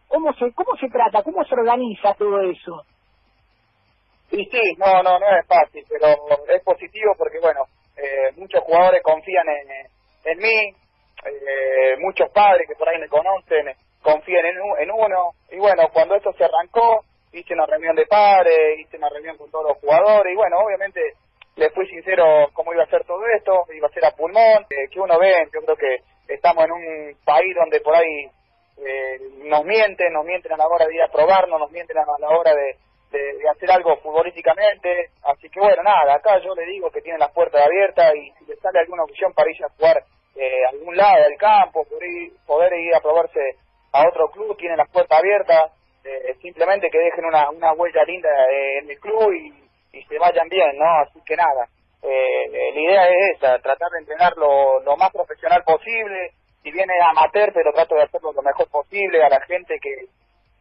¿Cómo 0.07 0.33
se, 0.33 0.53
cómo 0.53 0.77
se 0.77 0.89
trata? 0.89 1.23
¿Cómo 1.23 1.43
se 1.43 1.55
organiza 1.55 2.13
todo 2.13 2.41
eso? 2.41 2.83
Sí, 4.29 4.47
sí, 4.51 4.75
no, 4.77 5.01
no, 5.01 5.17
no 5.17 5.25
es 5.25 5.47
fácil, 5.47 5.83
pero 5.89 6.13
es 6.47 6.63
positivo 6.63 7.13
porque, 7.17 7.39
bueno, 7.41 7.61
eh, 7.97 8.37
muchos 8.37 8.61
jugadores 8.61 9.01
confían 9.01 9.47
en, 9.49 10.31
en 10.31 10.37
mí, 10.37 10.75
eh, 11.25 11.97
muchos 11.99 12.29
padres 12.31 12.67
que 12.67 12.75
por 12.75 12.89
ahí 12.89 12.99
me 12.99 13.07
conocen 13.07 13.75
confían 14.01 14.45
en, 14.45 14.91
uno, 14.91 15.31
y 15.51 15.57
bueno, 15.57 15.83
cuando 15.93 16.15
esto 16.15 16.33
se 16.33 16.43
arrancó, 16.43 17.05
hice 17.31 17.53
una 17.53 17.65
reunión 17.65 17.95
de 17.95 18.05
padres, 18.07 18.79
hice 18.79 18.97
una 18.97 19.09
reunión 19.09 19.37
con 19.37 19.49
todos 19.51 19.69
los 19.69 19.77
jugadores, 19.77 20.33
y 20.33 20.35
bueno, 20.35 20.57
obviamente 20.57 20.99
le 21.55 21.69
fui 21.69 21.87
sincero 21.87 22.49
cómo 22.53 22.73
iba 22.73 22.83
a 22.83 22.89
ser 22.89 23.05
todo 23.05 23.21
esto, 23.37 23.65
iba 23.73 23.87
a 23.87 23.91
ser 23.91 24.05
a 24.05 24.11
pulmón, 24.11 24.65
eh, 24.69 24.89
que 24.91 24.99
uno 24.99 25.19
ve, 25.19 25.47
yo 25.53 25.61
creo 25.61 25.75
que 25.75 26.33
estamos 26.33 26.65
en 26.65 26.71
un 26.71 27.15
país 27.23 27.55
donde 27.55 27.79
por 27.81 27.95
ahí 27.95 28.25
eh, 28.83 29.19
nos 29.43 29.63
mienten, 29.65 30.13
nos 30.13 30.25
mienten 30.25 30.53
a 30.53 30.57
la 30.57 30.67
hora 30.67 30.87
de 30.87 30.95
ir 30.95 31.01
a 31.01 31.11
probarnos, 31.11 31.59
nos 31.59 31.71
mienten 31.71 31.97
a 31.97 32.05
la 32.19 32.29
hora 32.29 32.55
de, 32.55 32.77
de, 33.11 33.49
hacer 33.49 33.69
algo 33.69 33.97
futbolísticamente, 33.97 35.11
así 35.23 35.49
que 35.49 35.59
bueno, 35.59 35.83
nada, 35.83 36.15
acá 36.15 36.39
yo 36.39 36.55
le 36.55 36.65
digo 36.65 36.89
que 36.89 37.01
tienen 37.01 37.19
las 37.19 37.31
puertas 37.33 37.63
abiertas 37.63 38.15
y 38.15 38.31
si 38.39 38.45
le 38.45 38.55
sale 38.55 38.79
alguna 38.79 39.03
opción 39.03 39.33
para 39.33 39.51
ir 39.51 39.63
a 39.63 39.69
jugar 39.69 40.03
eh, 40.35 40.65
algún 40.71 40.95
lado 40.95 41.23
del 41.23 41.37
campo, 41.37 41.85
poder 42.45 42.73
ir, 42.73 42.95
a 42.95 43.01
probarse 43.01 43.57
a 43.91 44.07
otro 44.07 44.29
club, 44.31 44.57
tienen 44.57 44.77
las 44.77 44.89
puertas 44.89 45.19
abiertas, 45.19 45.71
eh, 46.03 46.35
simplemente 46.41 46.89
que 46.89 46.97
dejen 46.97 47.25
una, 47.25 47.49
una 47.49 47.73
huella 47.73 48.03
linda 48.05 48.29
en 48.79 48.89
el 48.89 48.99
club 48.99 49.33
y 49.33 49.61
y 49.93 50.03
se 50.03 50.17
vayan 50.17 50.47
bien, 50.49 50.77
¿no? 50.77 50.85
Así 51.01 51.19
que 51.25 51.35
nada, 51.35 51.67
eh, 52.01 52.71
la 52.73 52.79
idea 52.79 53.09
es 53.09 53.35
esa, 53.35 53.59
tratar 53.59 53.89
de 53.91 53.99
entrenar 53.99 54.33
lo, 54.37 54.81
más 54.97 55.11
profesional 55.11 55.63
posible, 55.63 56.31
si 56.63 56.71
viene 56.71 56.93
amateur, 57.09 57.51
pero 57.53 57.73
trato 57.73 57.95
de 57.95 58.03
hacerlo 58.03 58.31
lo 58.33 58.41
mejor 58.41 58.69
posible 58.69 59.23
a 59.23 59.29
la 59.29 59.41
gente 59.41 59.79
que, 59.81 60.05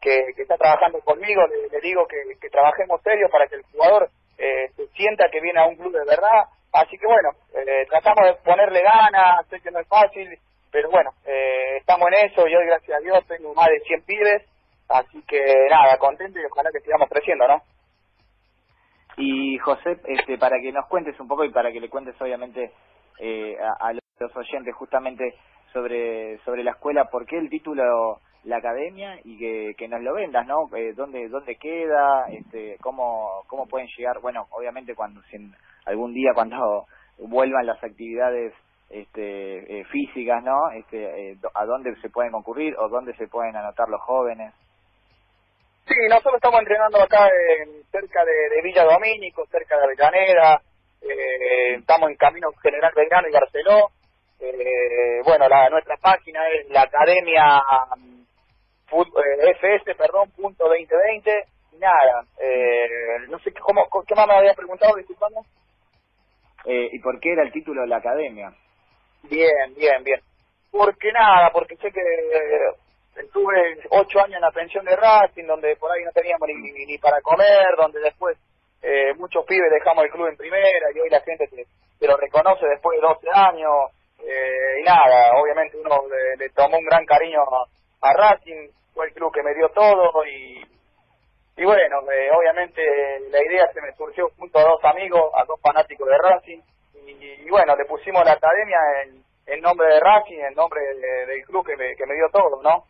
que, 0.00 0.42
está 0.42 0.56
trabajando 0.56 1.00
conmigo, 1.00 1.42
le, 1.46 1.80
digo 1.80 2.06
que, 2.06 2.16
que, 2.40 2.48
trabajemos 2.48 3.00
serio 3.02 3.28
para 3.30 3.46
que 3.46 3.56
el 3.56 3.62
jugador 3.70 4.08
eh, 4.38 4.70
se 4.76 4.86
sienta 4.88 5.28
que 5.30 5.40
viene 5.40 5.60
a 5.60 5.66
un 5.66 5.76
club 5.76 5.92
de 5.92 6.04
verdad, 6.04 6.48
así 6.72 6.96
que 6.98 7.06
bueno, 7.06 7.30
eh, 7.54 7.86
tratamos 7.88 8.26
de 8.26 8.34
ponerle 8.44 8.82
ganas, 8.82 9.46
sé 9.48 9.60
que 9.60 9.70
no 9.70 9.80
es 9.80 9.88
fácil, 9.88 10.38
pero 10.70 10.90
bueno, 10.90 11.10
eh, 11.26 11.78
estamos 11.78 12.08
en 12.08 12.30
eso 12.30 12.46
y 12.46 12.54
hoy 12.54 12.66
gracias 12.66 12.98
a 12.98 13.00
Dios 13.00 13.26
tengo 13.26 13.54
más 13.54 13.68
de 13.68 13.80
100 13.80 14.02
pibes, 14.04 14.42
así 14.88 15.22
que 15.26 15.66
nada, 15.70 15.96
contento 15.98 16.38
y 16.38 16.44
ojalá 16.44 16.70
que 16.72 16.80
sigamos 16.80 17.08
creciendo, 17.08 17.46
¿no? 17.48 17.62
Y 19.16 19.58
José, 19.58 19.98
este, 20.06 20.38
para 20.38 20.60
que 20.60 20.72
nos 20.72 20.86
cuentes 20.86 21.18
un 21.20 21.28
poco 21.28 21.44
y 21.44 21.50
para 21.50 21.72
que 21.72 21.80
le 21.80 21.90
cuentes 21.90 22.20
obviamente 22.20 22.72
eh, 23.18 23.56
a, 23.80 23.92
los 23.92 24.36
oyentes 24.36 24.74
justamente 24.74 25.34
sobre 25.72 26.38
sobre 26.44 26.62
la 26.62 26.72
escuela, 26.72 27.06
¿por 27.06 27.26
qué 27.26 27.38
el 27.38 27.50
título 27.50 28.20
la 28.44 28.56
academia 28.56 29.18
y 29.24 29.38
que, 29.38 29.74
que 29.76 29.88
nos 29.88 30.00
lo 30.02 30.14
vendas, 30.14 30.46
¿no? 30.46 30.74
Eh, 30.74 30.92
¿Dónde 30.94 31.28
dónde 31.28 31.56
queda? 31.56 32.26
Este, 32.30 32.76
cómo 32.80 33.42
cómo 33.46 33.66
pueden 33.66 33.88
llegar? 33.96 34.20
Bueno, 34.20 34.46
obviamente 34.50 34.94
cuando 34.94 35.22
si 35.24 35.36
algún 35.90 36.14
día 36.14 36.30
cuando 36.34 36.86
vuelvan 37.18 37.66
las 37.66 37.82
actividades 37.82 38.54
este, 38.88 39.80
eh, 39.80 39.84
físicas, 39.84 40.42
¿no? 40.42 40.70
Este, 40.72 41.32
eh, 41.32 41.36
a 41.54 41.64
dónde 41.64 41.94
se 42.00 42.10
pueden 42.10 42.32
concurrir 42.32 42.74
o 42.78 42.88
dónde 42.88 43.14
se 43.16 43.28
pueden 43.28 43.54
anotar 43.54 43.88
los 43.88 44.00
jóvenes. 44.00 44.52
Sí, 45.86 45.96
nosotros 46.08 46.36
estamos 46.36 46.60
entrenando 46.60 47.02
acá 47.02 47.28
en, 47.28 47.82
cerca 47.90 48.24
de, 48.24 48.62
Villa 48.62 48.84
Domínico, 48.84 49.44
cerca 49.46 49.76
de 49.76 49.84
Avellaneda, 49.84 50.62
eh, 51.02 51.74
estamos 51.78 52.10
en 52.10 52.16
Camino 52.16 52.50
General 52.62 52.92
Belgrano 52.94 53.28
y 53.28 53.32
Barceló. 53.32 53.90
Eh, 54.38 55.20
bueno, 55.24 55.48
la, 55.48 55.68
nuestra 55.68 55.96
página 55.96 56.48
es 56.50 56.68
la 56.70 56.82
Academia 56.82 57.62
eh, 58.92 59.54
FS, 59.58 59.94
perdón, 59.96 60.30
punto 60.30 60.64
2020. 60.64 61.44
Y 61.72 61.76
nada, 61.78 62.24
no 63.28 63.38
sé 63.40 63.52
cómo, 63.54 63.86
qué 64.06 64.14
más 64.14 64.26
me 64.26 64.34
había 64.34 64.54
preguntado, 64.54 64.96
disculpando. 64.96 65.40
Eh, 66.64 66.88
¿Y 66.92 66.98
por 67.00 67.18
qué 67.20 67.32
era 67.32 67.42
el 67.42 67.52
título 67.52 67.82
de 67.82 67.88
la 67.88 67.96
Academia? 67.96 68.52
Bien, 69.22 69.74
bien, 69.76 70.04
bien. 70.04 70.20
Porque 70.70 71.12
nada, 71.12 71.50
porque 71.52 71.76
sé 71.76 71.90
que 71.90 72.00
estuve 73.16 73.78
ocho 73.90 74.20
años 74.20 74.36
en 74.36 74.42
la 74.42 74.52
pensión 74.52 74.84
de 74.84 74.96
Racing, 74.96 75.46
donde 75.46 75.76
por 75.76 75.90
ahí 75.90 76.04
no 76.04 76.12
teníamos 76.12 76.48
ni, 76.48 76.86
ni, 76.86 76.98
para 76.98 77.20
comer, 77.22 77.74
donde 77.76 78.00
después 78.00 78.38
eh, 78.82 79.12
muchos 79.16 79.44
pibes 79.46 79.70
dejamos 79.70 80.04
el 80.04 80.10
club 80.10 80.28
en 80.28 80.36
primera 80.36 80.86
y 80.94 81.00
hoy 81.00 81.10
la 81.10 81.20
gente 81.20 81.46
se 81.48 82.06
lo 82.06 82.16
reconoce 82.16 82.66
después 82.66 82.98
de 82.98 83.06
12 83.06 83.26
años, 83.32 83.72
eh, 84.22 84.80
y 84.80 84.84
nada, 84.84 85.32
obviamente 85.40 85.76
uno 85.76 86.02
le, 86.38 86.48
tomó 86.50 86.78
un 86.78 86.84
gran 86.84 87.04
cariño 87.04 87.40
a, 88.00 88.12
Racing, 88.12 88.70
fue 88.94 89.06
el 89.06 89.12
club 89.12 89.32
que 89.32 89.42
me 89.42 89.54
dio 89.54 89.68
todo 89.70 90.24
y, 90.24 90.64
y 91.60 91.64
bueno, 91.66 92.00
eh, 92.10 92.30
obviamente 92.32 92.80
la 93.30 93.44
idea 93.44 93.70
se 93.74 93.82
me 93.82 93.92
surgió 93.92 94.30
junto 94.38 94.58
a 94.58 94.62
dos 94.62 94.82
amigos, 94.82 95.30
a 95.36 95.44
dos 95.44 95.60
fanáticos 95.60 96.08
de 96.08 96.16
Racing, 96.16 96.60
y, 97.06 97.50
bueno, 97.50 97.76
le 97.76 97.84
pusimos 97.84 98.24
la 98.24 98.32
academia 98.32 98.78
en, 99.04 99.22
en 99.44 99.60
nombre 99.60 99.86
de 99.88 100.00
Racing, 100.00 100.38
en 100.38 100.54
nombre 100.54 100.80
del 100.80 101.44
club 101.44 101.66
que 101.66 101.76
me, 101.76 101.94
que 101.96 102.06
me 102.06 102.14
dio 102.14 102.30
todo, 102.32 102.62
¿no? 102.62 102.84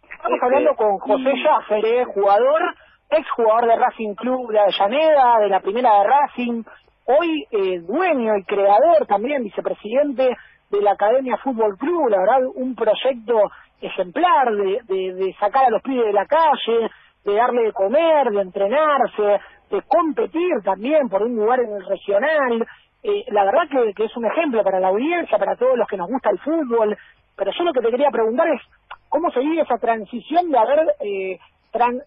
Estamos 0.00 0.38
hablando 0.40 0.74
con 0.76 0.98
José 0.98 1.30
Jaffer, 1.44 2.04
jugador, 2.06 2.62
ex 3.10 3.30
jugador 3.32 3.66
de 3.66 3.76
Racing 3.76 4.14
Club 4.14 4.50
de 4.50 4.58
Avellaneda, 4.58 5.40
de 5.40 5.48
la 5.50 5.60
primera 5.60 5.90
de 5.98 6.04
Racing, 6.04 6.62
hoy 7.04 7.46
eh, 7.50 7.80
dueño 7.80 8.34
y 8.38 8.44
creador 8.44 9.06
también, 9.06 9.44
vicepresidente 9.44 10.38
de 10.70 10.80
la 10.80 10.92
Academia 10.92 11.36
Fútbol 11.36 11.76
Club, 11.76 12.08
la 12.08 12.20
verdad, 12.20 12.48
un 12.54 12.74
proyecto 12.74 13.50
ejemplar 13.80 14.54
de, 14.54 14.80
de, 14.86 15.36
sacar 15.38 15.66
a 15.66 15.70
los 15.70 15.82
pibes 15.82 16.06
de 16.06 16.12
la 16.12 16.26
calle, 16.26 16.90
de 17.24 17.34
darle 17.34 17.62
de 17.64 17.72
comer, 17.72 18.30
de 18.30 18.40
entrenarse, 18.40 19.40
de 19.70 19.82
competir 19.86 20.54
también 20.64 21.08
por 21.08 21.22
un 21.22 21.36
lugar 21.36 21.60
en 21.60 21.72
el 21.72 21.86
regional. 21.86 22.66
Eh, 23.02 23.24
la 23.28 23.44
verdad 23.44 23.68
que, 23.94 24.04
es 24.04 24.16
un 24.16 24.26
ejemplo 24.26 24.62
para 24.64 24.80
la 24.80 24.88
audiencia, 24.88 25.38
para 25.38 25.56
todos 25.56 25.76
los 25.76 25.86
que 25.88 25.96
nos 25.96 26.08
gusta 26.08 26.30
el 26.30 26.38
fútbol. 26.38 26.96
Pero 27.36 27.52
yo 27.52 27.64
lo 27.64 27.72
que 27.72 27.80
te 27.80 27.90
quería 27.90 28.10
preguntar 28.10 28.48
es, 28.48 28.60
¿cómo 29.08 29.30
seguir 29.30 29.60
esa 29.60 29.78
transición 29.78 30.50
de 30.50 30.58
haber 30.58 30.94
eh, 31.00 31.38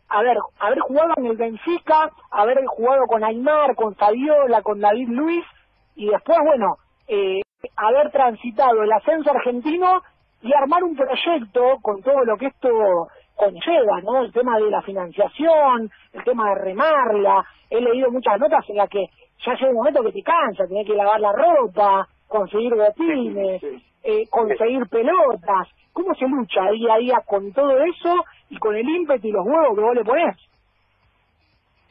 haber, 0.09 0.37
haber 0.59 0.79
jugado 0.79 1.13
en 1.17 1.27
el 1.27 1.37
Benfica, 1.37 2.09
haber 2.31 2.65
jugado 2.65 3.05
con 3.07 3.23
Aymar, 3.23 3.75
con 3.75 3.95
Fabiola, 3.95 4.61
con 4.61 4.79
David 4.79 5.07
Luis, 5.09 5.45
y 5.95 6.07
después, 6.07 6.37
bueno, 6.43 6.77
eh, 7.07 7.41
haber 7.77 8.11
transitado 8.11 8.83
el 8.83 8.91
ascenso 8.91 9.31
argentino 9.31 10.01
y 10.41 10.53
armar 10.53 10.83
un 10.83 10.95
proyecto 10.95 11.77
con 11.81 12.01
todo 12.01 12.23
lo 12.25 12.37
que 12.37 12.47
esto 12.47 12.69
conlleva, 13.35 14.01
¿no? 14.03 14.21
El 14.21 14.31
tema 14.31 14.57
de 14.57 14.69
la 14.69 14.81
financiación, 14.81 15.89
el 16.13 16.23
tema 16.23 16.49
de 16.49 16.55
remarla. 16.63 17.43
He 17.69 17.81
leído 17.81 18.11
muchas 18.11 18.39
notas 18.39 18.67
en 18.69 18.77
las 18.77 18.89
que 18.89 19.05
ya 19.45 19.53
llega 19.53 19.69
un 19.69 19.77
momento 19.77 20.03
que 20.03 20.11
te 20.11 20.23
cansa, 20.23 20.67
tenés 20.67 20.85
que 20.85 20.95
lavar 20.95 21.19
la 21.19 21.31
ropa, 21.31 22.07
conseguir 22.27 22.73
botines, 22.75 23.63
eh, 24.03 24.27
conseguir 24.29 24.87
pelotas. 24.87 25.67
¿Cómo 25.93 26.13
se 26.15 26.27
lucha 26.27 26.69
día 26.71 26.93
a 26.93 26.97
día 26.97 27.21
con 27.25 27.51
todo 27.51 27.77
eso 27.79 28.23
y 28.49 28.57
con 28.57 28.75
el 28.75 28.87
ímpetu 28.87 29.27
y 29.27 29.31
los 29.31 29.45
huevos 29.45 29.75
que 29.75 29.81
vos 29.81 29.95
le 29.95 30.03
ponés? 30.03 30.50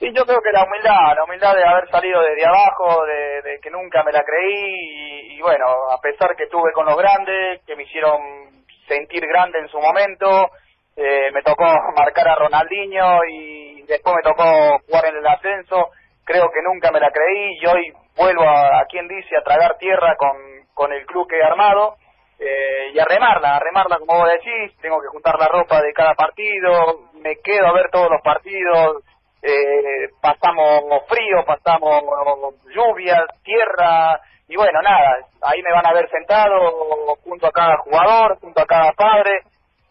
Sí, 0.00 0.10
yo 0.16 0.24
creo 0.24 0.40
que 0.40 0.50
la 0.50 0.64
humildad, 0.64 1.14
la 1.14 1.24
humildad 1.24 1.54
de 1.54 1.62
haber 1.62 1.86
salido 1.90 2.22
desde 2.22 2.46
abajo, 2.46 3.04
de, 3.04 3.60
que 3.60 3.70
nunca 3.70 4.02
me 4.02 4.12
la 4.12 4.24
creí 4.24 5.36
y, 5.36 5.42
bueno, 5.42 5.66
a 5.92 6.00
pesar 6.00 6.34
que 6.36 6.44
estuve 6.44 6.72
con 6.72 6.86
los 6.86 6.96
grandes, 6.96 7.60
que 7.66 7.76
me 7.76 7.82
hicieron 7.82 8.64
sentir 8.88 9.20
grande 9.26 9.58
en 9.58 9.68
su 9.68 9.78
momento, 9.78 10.52
eh, 10.96 11.30
me 11.34 11.42
tocó 11.42 11.64
marcar 11.98 12.28
a 12.28 12.34
Ronaldinho 12.34 13.24
y 13.28 13.82
después 13.82 14.16
me 14.16 14.22
tocó 14.22 14.78
jugar 14.86 15.04
en 15.04 15.16
el 15.18 15.26
ascenso, 15.26 15.90
creo 16.24 16.50
que 16.50 16.62
nunca 16.62 16.90
me 16.90 17.00
la 17.00 17.10
creí 17.10 17.58
y 17.60 17.66
hoy 17.66 17.92
vuelvo 18.16 18.44
a, 18.44 18.80
a 18.80 18.86
quien 18.86 19.06
dice 19.06 19.36
a 19.36 19.42
tragar 19.42 19.76
tierra 19.76 20.16
con, 20.16 20.34
con 20.72 20.94
el 20.94 21.04
club 21.04 21.28
que 21.28 21.36
he 21.36 21.44
armado 21.44 21.96
eh, 22.38 22.92
y 22.94 22.98
a 22.98 23.04
remarla, 23.04 23.56
a 23.56 23.60
remarla 23.60 23.98
como 23.98 24.18
vos 24.18 24.30
decís, 24.30 24.74
tengo 24.80 24.98
que 25.02 25.08
juntar 25.08 25.38
la 25.38 25.46
ropa 25.46 25.82
de 25.82 25.92
cada 25.92 26.14
partido, 26.14 27.10
me 27.20 27.36
quedo 27.44 27.66
a 27.66 27.72
ver 27.74 27.90
todos 27.90 28.08
los 28.10 28.22
partidos, 28.22 29.04
eh, 29.42 30.08
pasamos 30.20 31.02
frío, 31.08 31.44
pasamos 31.46 32.54
lluvia, 32.74 33.24
tierra, 33.42 34.20
y 34.48 34.56
bueno, 34.56 34.82
nada, 34.82 35.16
ahí 35.42 35.62
me 35.62 35.72
van 35.72 35.86
a 35.86 35.92
ver 35.92 36.08
sentado 36.10 37.16
junto 37.24 37.46
a 37.46 37.52
cada 37.52 37.76
jugador, 37.78 38.38
junto 38.40 38.62
a 38.62 38.66
cada 38.66 38.92
padre, 38.92 39.42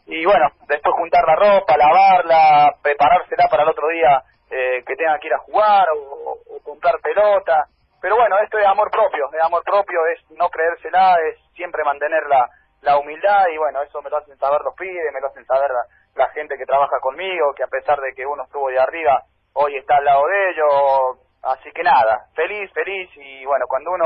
y 0.06 0.26
bueno, 0.26 0.48
después 0.68 0.96
juntar 0.96 1.24
la 1.26 1.36
ropa, 1.36 1.78
lavarla, 1.78 2.76
preparársela 2.82 3.48
para 3.50 3.64
el 3.64 3.70
otro 3.70 3.88
día 3.90 4.24
eh, 4.50 4.84
que 4.86 4.96
tenga 4.96 5.20
que 5.20 5.28
ir 5.28 5.34
a 5.34 5.40
jugar 5.40 5.88
o, 5.96 6.38
o 6.56 6.64
comprar 6.64 7.00
pelota, 7.02 7.68
pero 8.02 8.16
bueno, 8.16 8.38
esto 8.44 8.58
es 8.58 8.66
amor 8.66 8.90
propio, 8.92 9.30
es 9.34 9.44
amor 9.44 9.64
propio, 9.64 10.00
es 10.08 10.32
no 10.32 10.50
creérsela, 10.50 11.18
es 11.28 11.38
siempre 11.54 11.84
mantener 11.84 12.24
la, 12.28 12.50
la 12.82 12.98
humildad 12.98 13.46
y 13.54 13.58
bueno, 13.58 13.82
eso 13.82 14.02
me 14.02 14.10
lo 14.10 14.18
hacen 14.18 14.38
saber 14.38 14.62
los 14.62 14.74
pibes, 14.76 15.14
me 15.14 15.20
lo 15.20 15.28
hacen 15.28 15.46
saber 15.46 15.70
la, 16.16 16.28
gente 16.30 16.58
que 16.58 16.66
trabaja 16.66 17.00
conmigo, 17.02 17.54
que 17.56 17.64
a 17.64 17.68
pesar 17.68 18.00
de 18.00 18.14
que 18.14 18.26
uno 18.26 18.44
estuvo 18.44 18.70
de 18.70 18.80
arriba, 18.80 19.24
hoy 19.62 19.76
está 19.78 19.98
al 19.98 20.06
lado 20.06 20.24
de 20.28 20.50
ellos, 20.52 21.28
así 21.44 21.72
que 21.72 21.84
nada, 21.84 22.28
feliz, 22.36 22.72
feliz 22.74 23.10
y 23.16 23.46
bueno, 23.46 23.66
cuando 23.68 23.92
uno, 23.92 24.06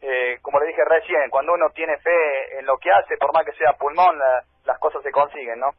eh, 0.00 0.38
como 0.42 0.60
le 0.60 0.66
dije 0.66 0.82
recién, 0.84 1.30
cuando 1.30 1.54
uno 1.54 1.66
tiene 1.74 1.96
fe 1.98 2.58
en 2.58 2.66
lo 2.66 2.76
que 2.78 2.90
hace, 2.90 3.16
por 3.16 3.32
más 3.32 3.44
que 3.44 3.52
sea 3.52 3.72
pulmón, 3.78 4.18
las 4.64 4.78
cosas 4.78 5.02
se 5.02 5.10
consiguen, 5.10 5.58
¿no? 5.60 5.70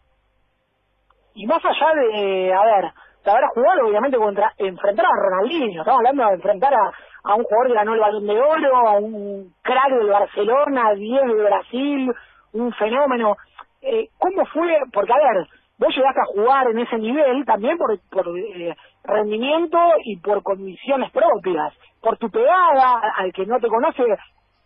Y 1.34 1.46
más 1.48 1.64
allá 1.64 1.94
de, 1.96 2.54
a 2.54 2.66
ver, 2.66 2.92
de 3.24 3.32
haber 3.32 3.46
jugado 3.54 3.88
obviamente 3.88 4.18
contra, 4.18 4.52
enfrentar 4.58 5.06
a 5.06 5.16
Ronaldinho, 5.16 5.82
estamos 5.82 6.00
hablando 6.00 6.28
de 6.28 6.34
enfrentar 6.34 6.74
a 6.74 6.92
a 7.24 7.36
un 7.36 7.44
jugador 7.44 7.68
que 7.68 7.74
ganó 7.74 7.94
el 7.94 8.00
balón 8.00 8.28
de 8.28 8.40
oro, 8.40 8.76
a 8.88 8.92
un 8.94 9.54
crack 9.62 9.92
del 9.92 10.10
Barcelona, 10.10 10.94
10 10.96 11.22
de 11.22 11.44
Brasil, 11.44 12.12
un 12.54 12.74
fenómeno. 12.74 13.36
Eh, 13.82 14.10
¿Cómo 14.18 14.46
fue? 14.46 14.80
Porque, 14.92 15.14
a 15.14 15.18
ver, 15.18 15.48
vos 15.82 15.96
llegaste 15.96 16.22
a 16.22 16.26
jugar 16.26 16.68
en 16.68 16.78
ese 16.78 16.96
nivel 16.98 17.44
también 17.44 17.76
por, 17.76 17.92
eh, 17.92 18.76
rendimiento 19.04 19.80
y 20.06 20.18
por 20.18 20.44
condiciones 20.44 21.12
propias, 21.12 21.74
por 22.00 22.18
tu 22.18 22.30
pegada, 22.30 23.02
al 23.18 23.34
que 23.34 23.48
no 23.48 23.60
te 23.60 23.68
conoce, 23.68 24.04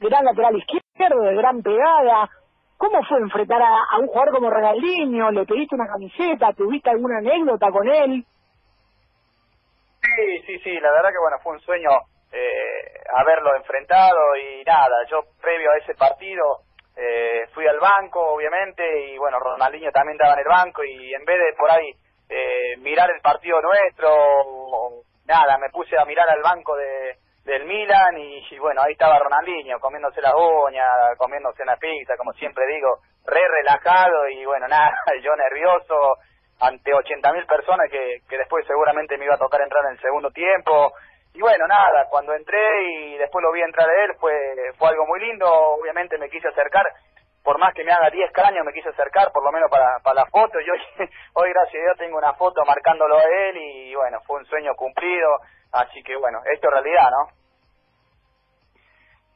gran 0.01 0.25
lateral 0.25 0.57
izquierdo, 0.57 1.21
de 1.21 1.35
gran 1.35 1.63
pegada. 1.63 2.29
¿Cómo 2.77 3.01
fue 3.07 3.19
enfrentar 3.19 3.61
a, 3.61 3.83
a 3.91 3.99
un 3.99 4.07
jugador 4.07 4.33
como 4.33 4.49
Ronaldinho? 4.49 5.31
¿Le 5.31 5.45
pediste 5.45 5.75
una 5.75 5.87
camiseta? 5.87 6.51
¿Tuviste 6.51 6.89
alguna 6.89 7.19
anécdota 7.19 7.71
con 7.71 7.87
él? 7.87 8.25
Sí, 10.01 10.41
sí, 10.45 10.59
sí, 10.59 10.79
la 10.81 10.91
verdad 10.91 11.09
que 11.11 11.23
bueno, 11.23 11.37
fue 11.41 11.53
un 11.53 11.61
sueño 11.61 11.89
eh, 12.33 12.99
haberlo 13.15 13.55
enfrentado 13.55 14.35
y 14.35 14.65
nada, 14.65 14.97
yo 15.09 15.21
previo 15.41 15.71
a 15.71 15.77
ese 15.77 15.95
partido 15.95 16.43
eh, 16.95 17.47
fui 17.53 17.67
al 17.67 17.79
banco 17.79 18.35
obviamente 18.35 18.83
y 19.09 19.17
bueno, 19.17 19.39
Ronaldinho 19.39 19.91
también 19.91 20.15
estaba 20.15 20.33
en 20.33 20.39
el 20.39 20.47
banco 20.47 20.83
y 20.83 21.13
en 21.13 21.25
vez 21.25 21.37
de 21.37 21.53
por 21.57 21.69
ahí 21.69 21.91
eh, 22.29 22.77
mirar 22.77 23.09
el 23.11 23.21
partido 23.21 23.61
nuestro, 23.61 25.03
nada, 25.25 25.57
me 25.57 25.69
puse 25.69 25.97
a 25.97 26.05
mirar 26.05 26.29
al 26.29 26.41
banco 26.41 26.75
de 26.75 27.17
del 27.45 27.63
Milan 27.65 28.17
y, 28.17 28.57
bueno, 28.57 28.81
ahí 28.81 28.93
estaba 28.93 29.19
Ronaldinho 29.19 29.79
comiéndose 29.79 30.19
las 30.19 30.33
uñas, 30.33 31.15
comiéndose 31.17 31.61
una 31.61 31.77
pizza, 31.77 32.17
como 32.17 32.33
siempre 32.33 32.65
digo, 32.65 33.01
re 33.23 33.47
relajado 33.47 34.27
y 34.29 34.43
bueno, 34.45 34.67
nada, 34.69 34.91
yo 35.21 35.35
nervioso 35.35 36.17
ante 36.59 36.91
80.000 36.91 37.45
personas 37.45 37.91
que, 37.91 38.21
que 38.27 38.37
después 38.37 38.65
seguramente 38.65 39.17
me 39.17 39.25
iba 39.25 39.35
a 39.35 39.37
tocar 39.37 39.61
entrar 39.61 39.85
en 39.85 39.91
el 39.91 40.01
segundo 40.01 40.31
tiempo 40.31 40.93
y 41.35 41.41
bueno, 41.41 41.67
nada, 41.67 42.07
cuando 42.09 42.33
entré 42.33 42.57
y 42.89 43.17
después 43.17 43.43
lo 43.43 43.51
vi 43.51 43.61
entrar 43.61 43.89
a 43.89 44.05
él 44.05 44.15
fue, 44.19 44.33
fue 44.77 44.87
algo 44.87 45.05
muy 45.05 45.19
lindo, 45.19 45.45
obviamente 45.47 46.17
me 46.17 46.29
quise 46.29 46.47
acercar, 46.47 46.85
por 47.43 47.59
más 47.59 47.73
que 47.73 47.83
me 47.83 47.91
haga 47.91 48.09
10 48.09 48.31
caños 48.31 48.65
me 48.65 48.71
quise 48.71 48.87
acercar, 48.87 49.31
por 49.33 49.43
lo 49.43 49.51
menos 49.51 49.69
para, 49.69 49.99
para 50.01 50.21
la 50.21 50.25
foto, 50.27 50.59
y 50.61 50.69
hoy, 50.69 50.79
hoy 51.33 51.49
gracias 51.49 51.81
a 51.81 51.85
Dios 51.85 51.97
tengo 51.97 52.17
una 52.17 52.33
foto 52.35 52.63
marcándolo 52.65 53.17
a 53.17 53.23
él 53.23 53.57
y 53.57 53.95
bueno, 53.95 54.21
fue 54.25 54.39
un 54.39 54.45
sueño 54.45 54.73
cumplido, 54.75 55.27
así 55.73 56.01
que 56.03 56.15
bueno, 56.15 56.39
esto 56.53 56.67
es 56.69 56.73
realidad, 56.73 57.09
¿no? 57.11 57.45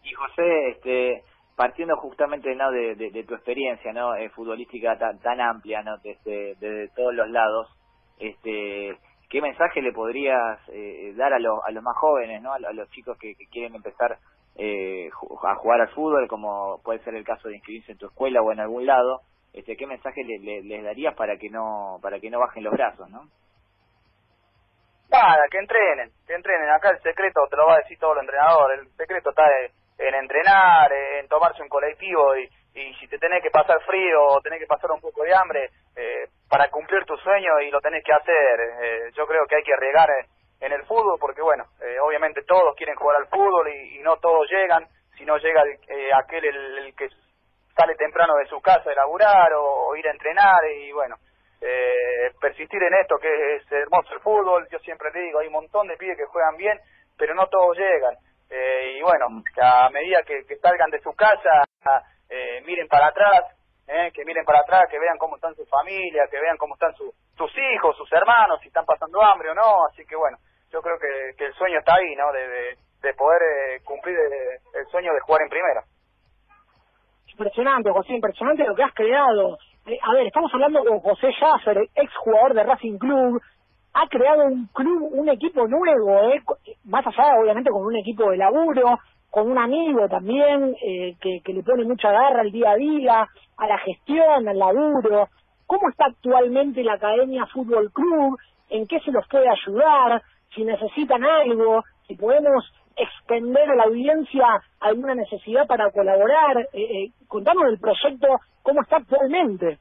Y 0.01 0.13
José, 0.13 0.69
este, 0.69 1.23
partiendo 1.57 1.97
justamente 1.97 2.55
¿no? 2.55 2.71
de, 2.71 2.95
de, 2.95 3.23
tu 3.25 3.35
experiencia 3.35 3.91
no 3.91 4.15
eh, 4.15 4.29
futbolística 4.29 4.97
tan, 4.97 5.19
tan 5.19 5.41
amplia 5.41 5.83
no 5.83 5.97
desde, 5.97 6.55
desde 6.55 6.87
todos 6.95 7.13
los 7.13 7.29
lados 7.29 7.67
este 8.17 8.97
¿qué 9.29 9.41
mensaje 9.41 9.81
le 9.81 9.93
podrías 9.93 10.59
eh, 10.69 11.13
dar 11.15 11.33
a, 11.33 11.39
los 11.39 11.59
a 11.65 11.71
los 11.71 11.83
más 11.83 11.95
jóvenes, 11.97 12.41
¿no? 12.41 12.53
a, 12.53 12.59
los 12.59 12.89
chicos 12.89 13.17
que, 13.17 13.35
quieren 13.51 13.75
empezar 13.75 14.17
eh, 14.57 15.09
a 15.43 15.55
jugar 15.55 15.81
al 15.81 15.89
fútbol, 15.89 16.27
como 16.27 16.81
puede 16.83 16.99
ser 16.99 17.15
el 17.15 17.23
caso 17.23 17.47
de 17.47 17.55
inscribirse 17.55 17.91
en 17.91 17.97
tu 17.97 18.07
escuela 18.07 18.41
o 18.41 18.51
en 18.51 18.59
algún 18.59 18.85
lado? 18.85 19.21
Este, 19.53 19.75
¿Qué 19.77 19.87
mensaje 19.87 20.23
le, 20.23 20.61
les 20.61 20.83
darías 20.83 21.15
para 21.15 21.37
que 21.37 21.49
no 21.49 21.99
para 22.01 22.19
que 22.19 22.29
no 22.29 22.39
bajen 22.39 22.63
los 22.63 22.73
brazos, 22.73 23.09
no? 23.09 23.23
Nada, 25.09 25.43
que 25.49 25.57
entrenen, 25.57 26.11
que 26.27 26.35
entrenen. 26.35 26.69
Acá 26.69 26.91
el 26.91 27.01
secreto 27.01 27.41
te 27.49 27.57
lo 27.57 27.65
va 27.65 27.75
a 27.75 27.79
decir 27.79 27.97
todo 27.97 28.13
el 28.13 28.19
entrenador. 28.19 28.71
El 28.73 28.87
secreto 28.95 29.31
está 29.31 29.43
en 29.97 30.13
entrenar, 30.13 30.91
en 31.19 31.27
tomarse 31.27 31.63
un 31.63 31.69
colectivo 31.69 32.37
y, 32.37 32.47
y 32.73 32.93
si 32.95 33.07
te 33.07 33.17
tenés 33.17 33.41
que 33.41 33.49
pasar 33.49 33.81
frío 33.81 34.23
o 34.23 34.41
tenés 34.41 34.59
que 34.59 34.67
pasar 34.67 34.91
un 34.91 35.01
poco 35.01 35.23
de 35.23 35.33
hambre 35.33 35.69
eh, 35.95 36.27
para 36.49 36.69
cumplir 36.69 37.03
tu 37.05 37.17
sueño 37.17 37.59
y 37.61 37.71
lo 37.71 37.81
tenés 37.81 38.03
que 38.03 38.13
hacer. 38.13 38.59
Eh, 38.81 39.11
yo 39.15 39.25
creo 39.25 39.45
que 39.47 39.55
hay 39.55 39.63
que 39.63 39.73
arriesgar 39.73 40.09
en 40.61 40.71
el 40.71 40.83
fútbol 40.85 41.17
porque, 41.19 41.41
bueno, 41.41 41.65
eh, 41.81 41.97
obviamente 41.99 42.43
todos 42.43 42.75
quieren 42.75 42.95
jugar 42.95 43.17
al 43.17 43.27
fútbol 43.27 43.67
y, 43.69 43.99
no 43.99 44.17
todos 44.17 44.49
llegan, 44.49 44.87
si 45.17 45.25
no 45.25 45.37
llega 45.37 45.63
aquel 46.15 46.45
el, 46.45 46.93
que 46.95 47.09
sale 47.75 47.95
temprano 47.95 48.35
de 48.35 48.47
su 48.47 48.61
casa 48.61 48.91
a 48.91 48.95
laburar 48.95 49.51
o, 49.55 49.95
ir 49.95 50.07
a 50.07 50.11
entrenar 50.11 50.61
y, 50.75 50.91
bueno, 50.91 51.15
persistir 52.39 52.81
en 52.81 52.93
esto 52.93 53.17
que 53.17 53.55
es 53.55 53.71
hermoso 53.71 54.13
el 54.13 54.21
fútbol. 54.21 54.67
Yo 54.71 54.79
siempre 54.79 55.11
le 55.13 55.21
digo, 55.21 55.39
hay 55.39 55.47
un 55.47 55.53
montón 55.53 55.87
de 55.87 55.97
pibes 55.97 56.17
que 56.17 56.25
juegan 56.25 56.55
bien, 56.55 56.79
pero 57.17 57.35
no 57.35 57.47
todos 57.47 57.77
llegan. 57.77 58.15
y 58.49 58.99
y 58.99 59.01
bueno, 59.01 59.27
que 59.55 59.61
a 59.61 59.89
medida 59.89 60.23
que, 60.23 60.43
salgan 60.57 60.89
de 60.89 60.99
su 60.99 61.13
casa, 61.13 61.63
eh, 62.59 62.63
miren 62.65 62.87
para 62.87 63.07
atrás, 63.07 63.55
eh, 63.87 64.11
que 64.13 64.23
miren 64.25 64.45
para 64.45 64.59
atrás, 64.59 64.85
que 64.89 64.99
vean 64.99 65.17
cómo 65.17 65.35
están 65.35 65.55
sus 65.55 65.67
familias, 65.69 66.29
que 66.29 66.39
vean 66.39 66.57
cómo 66.57 66.75
están 66.75 66.93
sus 66.95 67.51
hijos, 67.57 67.97
sus 67.97 68.11
hermanos, 68.13 68.59
si 68.61 68.67
están 68.67 68.85
pasando 68.85 69.21
hambre 69.21 69.49
o 69.49 69.55
no, 69.55 69.85
así 69.89 70.05
que 70.05 70.15
bueno, 70.15 70.37
yo 70.71 70.81
creo 70.81 70.97
que, 70.99 71.35
que 71.37 71.45
el 71.45 71.53
sueño 71.53 71.79
está 71.79 71.95
ahí, 71.95 72.15
¿no? 72.15 72.31
De, 72.31 72.77
de, 73.01 73.13
poder 73.13 73.41
eh, 73.41 73.81
cumplir 73.83 74.15
el, 74.15 74.85
sueño 74.87 75.13
de 75.13 75.19
jugar 75.21 75.41
en 75.41 75.49
primera. 75.49 75.83
Impresionante, 77.27 77.91
José, 77.91 78.13
impresionante 78.13 78.65
lo 78.65 78.75
que 78.75 78.83
has 78.83 78.93
creado. 78.93 79.57
Eh, 79.87 79.97
a 80.01 80.13
ver, 80.13 80.27
estamos 80.27 80.53
hablando 80.53 80.83
con 80.83 80.99
José 80.99 81.31
Schaffer, 81.31 81.77
ex 81.95 82.15
jugador 82.17 82.53
de 82.53 82.63
Racing 82.63 82.97
Club, 82.97 83.41
ha 83.93 84.07
creado 84.07 84.43
un 84.43 84.67
club, 84.67 85.09
un 85.13 85.29
equipo 85.29 85.67
nuevo, 85.67 86.29
¿eh? 86.29 86.41
más 86.85 87.05
allá 87.07 87.39
obviamente 87.39 87.71
con 87.71 87.85
un 87.85 87.95
equipo 87.95 88.29
de 88.29 88.37
laburo, 88.37 88.99
con 89.29 89.49
un 89.49 89.57
amigo 89.57 90.07
también 90.09 90.75
eh, 90.81 91.15
que, 91.19 91.53
le 91.53 91.63
pone 91.63 91.83
mucha 91.83 92.11
garra 92.11 92.41
al 92.41 92.51
día 92.51 92.71
a 92.71 92.75
día, 92.75 93.27
a 93.57 93.67
la 93.67 93.77
gestión, 93.79 94.47
al 94.47 94.57
laburo. 94.57 95.29
¿Cómo 95.67 95.89
está 95.89 96.05
actualmente 96.05 96.83
la 96.83 96.93
Academia 96.93 97.45
Fútbol 97.47 97.91
Club? 97.91 98.37
¿En 98.69 98.87
qué 98.87 98.99
se 99.01 99.11
los 99.11 99.27
puede 99.27 99.47
ayudar? 99.49 100.21
Si 100.55 100.63
necesitan 100.63 101.23
algo, 101.23 101.83
si 102.07 102.15
podemos 102.15 102.63
extender 102.95 103.69
a 103.69 103.75
la 103.75 103.83
audiencia 103.83 104.45
alguna 104.79 105.15
necesidad 105.15 105.67
para 105.67 105.91
colaborar. 105.91 106.57
Eh, 106.73 106.81
eh, 106.81 107.11
contanos 107.27 107.65
el 107.69 107.79
proyecto, 107.79 108.27
cómo 108.63 108.81
está 108.81 108.97
actualmente. 108.97 109.79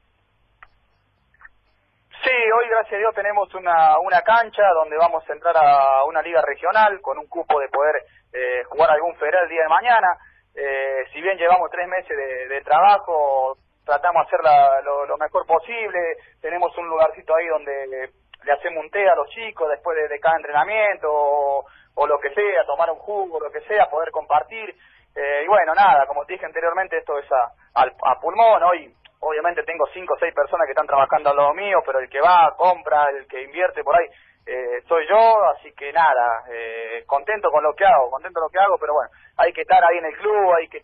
Sí, 2.23 2.31
hoy 2.31 2.67
gracias 2.69 2.95
a 2.95 2.97
Dios 2.97 3.15
tenemos 3.15 3.53
una, 3.55 3.97
una 3.99 4.21
cancha 4.21 4.67
donde 4.73 4.97
vamos 4.97 5.23
a 5.27 5.31
entrar 5.31 5.55
a 5.55 6.03
una 6.03 6.21
liga 6.21 6.41
regional 6.41 6.99
con 7.01 7.17
un 7.17 7.27
cupo 7.27 7.61
de 7.61 7.69
poder 7.69 7.95
eh, 8.33 8.63
jugar 8.65 8.91
algún 8.91 9.15
federal 9.15 9.43
el 9.43 9.49
día 9.49 9.63
de 9.63 9.69
mañana. 9.69 10.07
Eh, 10.53 11.05
si 11.13 11.21
bien 11.21 11.37
llevamos 11.37 11.71
tres 11.71 11.87
meses 11.87 12.17
de, 12.17 12.61
trabajo, 12.61 13.55
tratamos 13.85 14.27
de 14.27 14.35
hacer 14.35 14.83
lo, 14.83 15.17
mejor 15.17 15.45
posible. 15.47 16.17
Tenemos 16.41 16.77
un 16.77 16.89
lugarcito 16.89 17.33
ahí 17.33 17.47
donde 17.47 17.87
le, 17.87 18.51
hacemos 18.51 18.83
un 18.83 18.91
té 18.91 19.07
a 19.07 19.15
los 19.15 19.29
chicos 19.29 19.69
después 19.69 19.95
de, 20.09 20.19
cada 20.19 20.35
entrenamiento 20.35 21.07
o, 21.09 21.63
lo 22.05 22.19
que 22.19 22.33
sea, 22.33 22.65
tomar 22.65 22.91
un 22.91 22.99
jugo, 22.99 23.39
lo 23.39 23.49
que 23.49 23.61
sea, 23.61 23.89
poder 23.89 24.11
compartir. 24.11 24.75
Eh, 25.15 25.43
y 25.45 25.47
bueno, 25.47 25.73
nada, 25.73 26.05
como 26.05 26.25
te 26.25 26.33
dije 26.33 26.45
anteriormente, 26.45 26.97
esto 26.97 27.17
es 27.17 27.31
a, 27.31 27.83
a 27.83 28.19
pulmón. 28.19 28.61
Hoy 28.63 28.93
obviamente 29.19 29.63
tengo 29.63 29.85
cinco 29.93 30.13
o 30.13 30.19
seis 30.19 30.33
personas 30.33 30.65
que 30.65 30.71
están 30.71 30.87
trabajando 30.87 31.29
al 31.29 31.37
lado 31.37 31.53
mío, 31.53 31.79
pero 31.85 31.99
el 31.99 32.09
que 32.09 32.21
va, 32.21 32.55
compra, 32.57 33.09
el 33.09 33.27
que 33.27 33.43
invierte 33.43 33.83
por 33.83 33.95
ahí, 33.95 34.07
eh, 34.45 34.81
soy 34.87 35.07
yo, 35.07 35.43
así 35.55 35.71
que 35.73 35.91
nada, 35.93 36.43
eh, 36.51 37.03
contento 37.05 37.51
con 37.51 37.63
lo 37.63 37.73
que 37.75 37.85
hago, 37.85 38.09
contento 38.09 38.39
con 38.39 38.47
lo 38.47 38.51
que 38.51 38.59
hago, 38.59 38.77
pero 38.79 38.93
bueno, 38.93 39.11
hay 39.37 39.53
que 39.53 39.61
estar 39.61 39.83
ahí 39.83 39.97
en 39.97 40.05
el 40.05 40.17
club, 40.17 40.53
hay 40.57 40.67
que, 40.67 40.81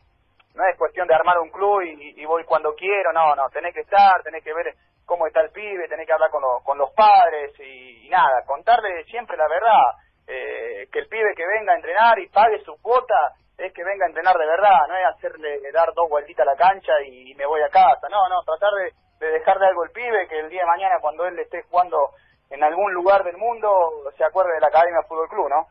no 0.54 0.66
es 0.66 0.78
cuestión 0.78 1.08
de 1.08 1.16
armar 1.16 1.40
un 1.40 1.50
club 1.50 1.82
y, 1.82 2.26
voy 2.26 2.44
cuando 2.44 2.76
quiero, 2.76 3.12
no, 3.14 3.36
no, 3.36 3.50
tenés 3.50 3.74
que 3.74 3.82
estar, 3.82 4.22
tenés 4.24 4.44
que 4.44 4.54
ver 4.54 4.74
cómo 5.06 5.28
está 5.28 5.42
el 5.42 5.52
pibe, 5.52 5.88
tenés 5.88 6.06
que 6.06 6.14
hablar 6.14 6.30
con, 6.30 6.44
con 6.64 6.78
los 6.78 6.92
padres 6.94 7.58
y, 7.60 8.08
nada, 8.10 8.44
contarle 8.46 9.04
siempre 9.06 9.38
la 9.38 9.48
verdad, 9.48 9.84
eh, 10.28 10.88
que 10.92 11.00
el 11.00 11.08
pibe 11.08 11.34
que 11.36 11.46
venga 11.46 11.74
a 11.74 11.76
entrenar 11.76 12.20
y 12.20 12.30
pague 12.30 12.60
su 12.64 12.80
cuota, 12.82 13.34
es 13.58 13.74
que 13.74 13.84
venga 13.84 14.06
a 14.06 14.10
entrenar 14.10 14.36
de 14.38 14.46
verdad, 14.46 14.88
no 14.88 14.96
es 14.96 15.06
hacerle 15.16 15.60
dar 15.72 15.94
dos 15.94 16.10
vueltitas 16.10 16.46
a 16.46 16.52
la 16.52 16.58
cancha 16.58 16.92
y, 17.08 17.34
me 17.36 17.46
voy 17.46 17.62
a 17.62 17.70
casa, 17.70 18.08
no, 18.10 18.28
no, 18.30 18.42
tratar 18.44 18.72
de, 18.74 18.92
de 19.26 19.32
dejarle 19.34 19.68
algo 19.68 19.84
el 19.84 19.92
pibe 19.92 20.28
que 20.28 20.40
el 20.40 20.50
día 20.50 20.62
de 20.62 20.68
mañana 20.68 20.96
cuando 21.02 21.26
él 21.26 21.38
esté 21.40 21.64
jugando 21.64 22.12
en 22.50 22.64
algún 22.64 22.94
lugar 22.94 23.24
del 23.24 23.38
mundo 23.38 23.70
se 24.18 24.24
acuerde 24.24 24.54
de 24.54 24.62
la 24.62 24.68
Academia 24.68 25.02
Fútbol 25.08 25.30
Club, 25.30 25.50
¿no? 25.50 25.68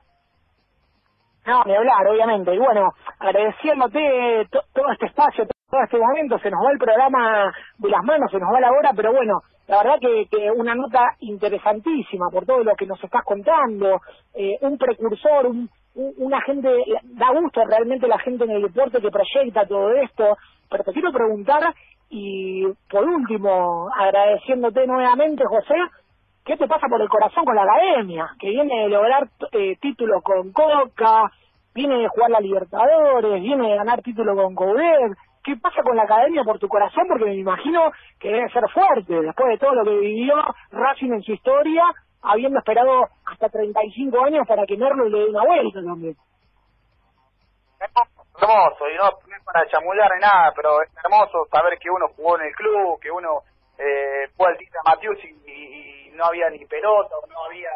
No, 1.46 1.62
ni 1.64 1.74
hablar, 1.74 2.06
obviamente. 2.08 2.54
Y 2.54 2.58
bueno, 2.58 2.92
agradeciéndote 3.18 4.48
todo 4.50 4.92
este 4.92 5.06
espacio, 5.06 5.46
todo 5.46 5.82
este 5.82 5.98
momento, 5.98 6.38
se 6.38 6.50
nos 6.50 6.64
va 6.64 6.72
el 6.72 6.78
programa 6.78 7.52
de 7.78 7.88
las 7.90 8.02
manos, 8.02 8.30
se 8.30 8.38
nos 8.38 8.52
va 8.52 8.60
la 8.60 8.70
hora, 8.70 8.92
pero 8.96 9.12
bueno, 9.12 9.40
la 9.66 9.82
verdad 9.82 9.98
que, 10.00 10.26
que 10.30 10.50
una 10.50 10.74
nota 10.74 11.16
interesantísima 11.20 12.30
por 12.30 12.46
todo 12.46 12.64
lo 12.64 12.74
que 12.76 12.86
nos 12.86 13.02
estás 13.02 13.22
contando, 13.24 14.00
eh, 14.34 14.56
un 14.62 14.78
precursor, 14.78 15.46
un, 15.46 15.68
una 15.94 16.40
gente, 16.42 16.68
da 17.04 17.30
gusto 17.30 17.64
realmente 17.64 18.08
la 18.08 18.18
gente 18.18 18.44
en 18.44 18.50
el 18.50 18.62
deporte 18.62 19.00
que 19.00 19.10
proyecta 19.10 19.66
todo 19.66 19.92
esto, 19.92 20.36
pero 20.68 20.84
te 20.84 20.92
quiero 20.92 21.12
preguntar, 21.12 21.74
y 22.10 22.64
por 22.90 23.04
último, 23.04 23.88
agradeciéndote 23.96 24.86
nuevamente, 24.86 25.44
José, 25.44 25.74
¿qué 26.44 26.56
te 26.56 26.66
pasa 26.66 26.86
por 26.88 27.00
el 27.00 27.08
corazón 27.08 27.44
con 27.44 27.54
la 27.54 27.62
academia? 27.62 28.28
Que 28.38 28.50
viene 28.50 28.82
de 28.82 28.88
lograr 28.88 29.28
eh, 29.52 29.76
títulos 29.80 30.22
con 30.22 30.52
Coca, 30.52 31.30
viene 31.74 31.98
de 31.98 32.08
jugar 32.08 32.30
la 32.30 32.40
Libertadores, 32.40 33.42
viene 33.42 33.70
de 33.70 33.76
ganar 33.76 34.02
títulos 34.02 34.36
con 34.36 34.54
Coudet. 34.54 35.16
¿Qué 35.42 35.56
pasa 35.56 35.82
con 35.82 35.96
la 35.96 36.04
academia 36.04 36.42
por 36.42 36.58
tu 36.58 36.68
corazón? 36.68 37.06
Porque 37.06 37.26
me 37.26 37.34
imagino 37.34 37.90
que 38.18 38.28
debe 38.28 38.48
ser 38.48 38.62
fuerte 38.72 39.20
después 39.20 39.48
de 39.48 39.58
todo 39.58 39.74
lo 39.74 39.84
que 39.84 39.98
vivió 39.98 40.36
Racing 40.70 41.12
en 41.12 41.22
su 41.22 41.32
historia 41.32 41.84
habiendo 42.24 42.58
esperado 42.58 43.08
hasta 43.26 43.48
35 43.48 44.24
años 44.24 44.46
para 44.46 44.66
que 44.66 44.76
Merlo 44.76 45.08
le 45.08 45.18
dé 45.18 45.26
una 45.26 45.44
vuelta 45.44 45.80
también. 45.82 46.16
Hermoso, 48.40 48.88
y 48.88 48.96
no, 48.96 49.08
es 49.08 49.44
para 49.44 49.66
chamular 49.68 50.10
ni 50.14 50.20
nada, 50.20 50.52
pero 50.56 50.82
es 50.82 50.90
hermoso 50.96 51.46
saber 51.50 51.78
que 51.78 51.90
uno 51.90 52.08
jugó 52.16 52.36
en 52.38 52.46
el 52.46 52.54
club, 52.54 53.00
que 53.00 53.10
uno 53.10 53.42
eh, 53.78 54.28
fue 54.36 54.48
al 54.48 54.56
Tita 54.56 54.80
Matius 54.84 55.18
y, 55.24 56.10
no 56.14 56.26
había 56.26 56.48
ni 56.48 56.64
pelota, 56.66 57.16
o 57.16 57.26
no 57.26 57.44
había 57.44 57.70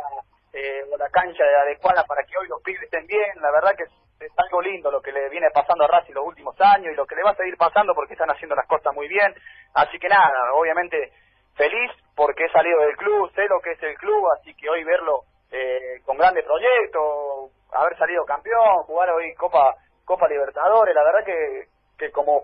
eh, 0.53 0.83
la 0.97 1.09
cancha 1.11 1.43
adecuada 1.65 2.05
para 2.05 2.23
que 2.23 2.39
hoy 2.39 2.47
los 2.47 2.63
pibes 2.63 2.83
estén 2.83 3.05
bien. 3.07 3.35
La 3.41 3.51
verdad 3.51 3.75
que 3.77 3.83
es, 3.85 4.33
algo 4.37 4.63
lindo 4.63 4.91
lo 4.91 5.03
que 5.03 5.11
le 5.11 5.29
viene 5.29 5.49
pasando 5.53 5.85
a 5.85 5.89
Racing 5.89 6.15
los 6.15 6.25
últimos 6.25 6.55
años 6.61 6.93
y 6.93 6.97
lo 6.97 7.07
que 7.07 7.17
le 7.17 7.23
va 7.23 7.31
a 7.31 7.37
seguir 7.37 7.57
pasando 7.57 7.95
porque 7.95 8.15
están 8.15 8.31
haciendo 8.31 8.55
las 8.55 8.67
cosas 8.67 8.95
muy 8.95 9.09
bien. 9.09 9.35
Así 9.75 9.99
que 9.99 10.09
nada, 10.09 10.53
obviamente 10.55 11.13
feliz 11.57 11.91
porque 12.19 12.47
he 12.47 12.51
salido 12.51 12.81
del 12.81 12.97
club, 12.97 13.31
sé 13.33 13.47
lo 13.49 13.61
que 13.61 13.71
es 13.71 13.83
el 13.85 13.97
club, 13.97 14.27
así 14.37 14.53
que 14.57 14.69
hoy 14.69 14.83
verlo 14.83 15.23
eh, 15.53 16.03
con 16.05 16.19
grandes 16.19 16.45
proyectos, 16.45 17.53
haber 17.73 17.97
salido 17.97 18.25
campeón, 18.25 18.83
jugar 18.87 19.09
hoy 19.11 19.33
Copa 19.37 19.77
Copa 20.05 20.27
Libertadores, 20.27 20.97
la 20.97 21.05
verdad 21.05 21.25
que, 21.25 21.69
que 21.97 22.11
como 22.11 22.43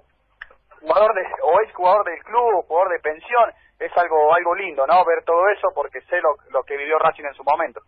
jugador 0.80 1.12
de, 1.14 1.22
o 1.42 1.60
ex 1.62 1.74
jugador 1.74 2.04
del 2.04 2.22
club, 2.22 2.64
jugador 2.68 2.92
de 2.92 3.00
pensión, 3.00 3.50
es 3.80 3.90
algo 3.96 4.32
algo 4.32 4.54
lindo, 4.54 4.86
¿no? 4.86 5.04
Ver 5.04 5.24
todo 5.24 5.48
eso 5.48 5.66
porque 5.74 6.00
sé 6.02 6.20
lo, 6.20 6.62
que 6.62 6.76
vivió 6.76 6.96
Racing 7.00 7.24
en 7.24 7.34
su 7.34 7.42
momento. 7.42 7.80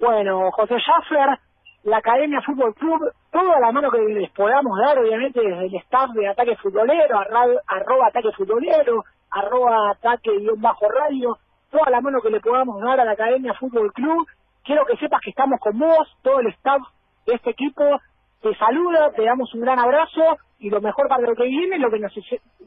Bueno, 0.00 0.50
José 0.50 0.74
Schaffler, 0.80 1.38
la 1.84 1.98
Academia 1.98 2.40
Fútbol 2.44 2.74
Club, 2.74 3.12
toda 3.30 3.60
la 3.60 3.70
mano 3.70 3.92
que 3.92 3.98
les 3.98 4.30
podamos 4.32 4.76
dar, 4.84 4.98
obviamente, 4.98 5.40
desde 5.40 5.66
el 5.66 5.76
staff 5.76 6.10
de 6.14 6.26
Ataque 6.26 6.56
Futbolero, 6.56 7.16
arroba 7.16 8.08
Ataque 8.08 8.32
Futbolero, 8.36 9.04
arroba 9.32 9.90
ataque-radio, 9.90 11.38
toda 11.70 11.90
la 11.90 12.00
mano 12.00 12.20
que 12.20 12.30
le 12.30 12.40
podamos 12.40 12.80
dar 12.80 13.00
a 13.00 13.04
la 13.04 13.12
Academia 13.12 13.54
Fútbol 13.54 13.92
Club. 13.92 14.26
Quiero 14.64 14.84
que 14.86 14.96
sepas 14.96 15.20
que 15.22 15.30
estamos 15.30 15.58
con 15.60 15.78
vos, 15.78 16.08
todo 16.22 16.40
el 16.40 16.48
staff 16.48 16.82
de 17.26 17.34
este 17.34 17.50
equipo 17.50 18.00
te 18.42 18.54
saluda, 18.56 19.12
te 19.12 19.22
damos 19.22 19.54
un 19.54 19.60
gran 19.60 19.78
abrazo 19.78 20.36
y 20.58 20.68
lo 20.68 20.80
mejor 20.80 21.08
para 21.08 21.22
lo 21.22 21.34
que 21.34 21.44
viene, 21.44 21.78
lo 21.78 21.90
que, 21.90 22.00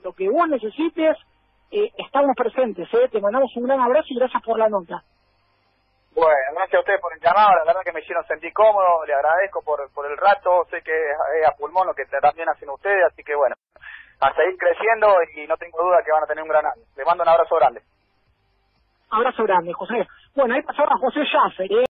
lo 0.04 0.14
que 0.14 0.30
vos 0.30 0.48
necesites, 0.48 1.18
eh, 1.70 1.92
estamos 1.98 2.32
presentes, 2.36 2.88
¿eh? 2.94 3.10
te 3.12 3.20
mandamos 3.20 3.52
un 3.58 3.64
gran 3.64 3.82
abrazo 3.82 4.08
y 4.10 4.16
gracias 4.16 4.42
por 4.42 4.58
la 4.58 4.70
nota. 4.70 5.04
Bueno, 6.16 6.56
gracias 6.56 6.76
a 6.76 6.80
ustedes 6.80 7.02
por 7.02 7.12
el 7.14 7.20
llamado, 7.20 7.56
la 7.58 7.66
verdad 7.66 7.82
que 7.84 7.92
me 7.92 8.00
hicieron 8.00 8.26
sentir 8.26 8.54
cómodo, 8.54 9.06
le 9.06 9.14
agradezco 9.14 9.62
por, 9.64 9.92
por 9.94 10.10
el 10.10 10.16
rato, 10.16 10.64
sé 10.72 10.82
que 10.82 10.96
es 10.96 11.48
a 11.48 11.52
pulmón 11.58 11.88
lo 11.88 11.94
que 11.94 12.06
también 12.06 12.48
hacen 12.48 12.70
ustedes, 12.70 13.04
así 13.12 13.22
que 13.22 13.36
bueno, 13.36 13.56
a 14.28 14.34
seguir 14.36 14.58
creciendo 14.58 15.08
y 15.36 15.48
no 15.48 15.58
tengo 15.58 15.84
duda 15.84 15.98
que 16.04 16.12
van 16.12 16.24
a 16.24 16.28
tener 16.28 16.44
un 16.44 16.50
gran 16.50 16.66
año. 16.66 16.82
Les 16.96 17.06
mando 17.06 17.24
un 17.24 17.30
abrazo 17.30 17.56
grande. 17.56 17.82
Abrazo 19.12 19.44
grande, 19.44 19.74
José. 19.74 20.08
Bueno, 20.36 20.56
ahí 20.56 20.62
pasaba 20.64 20.98
José 21.00 21.24
Schaffer. 21.26 21.86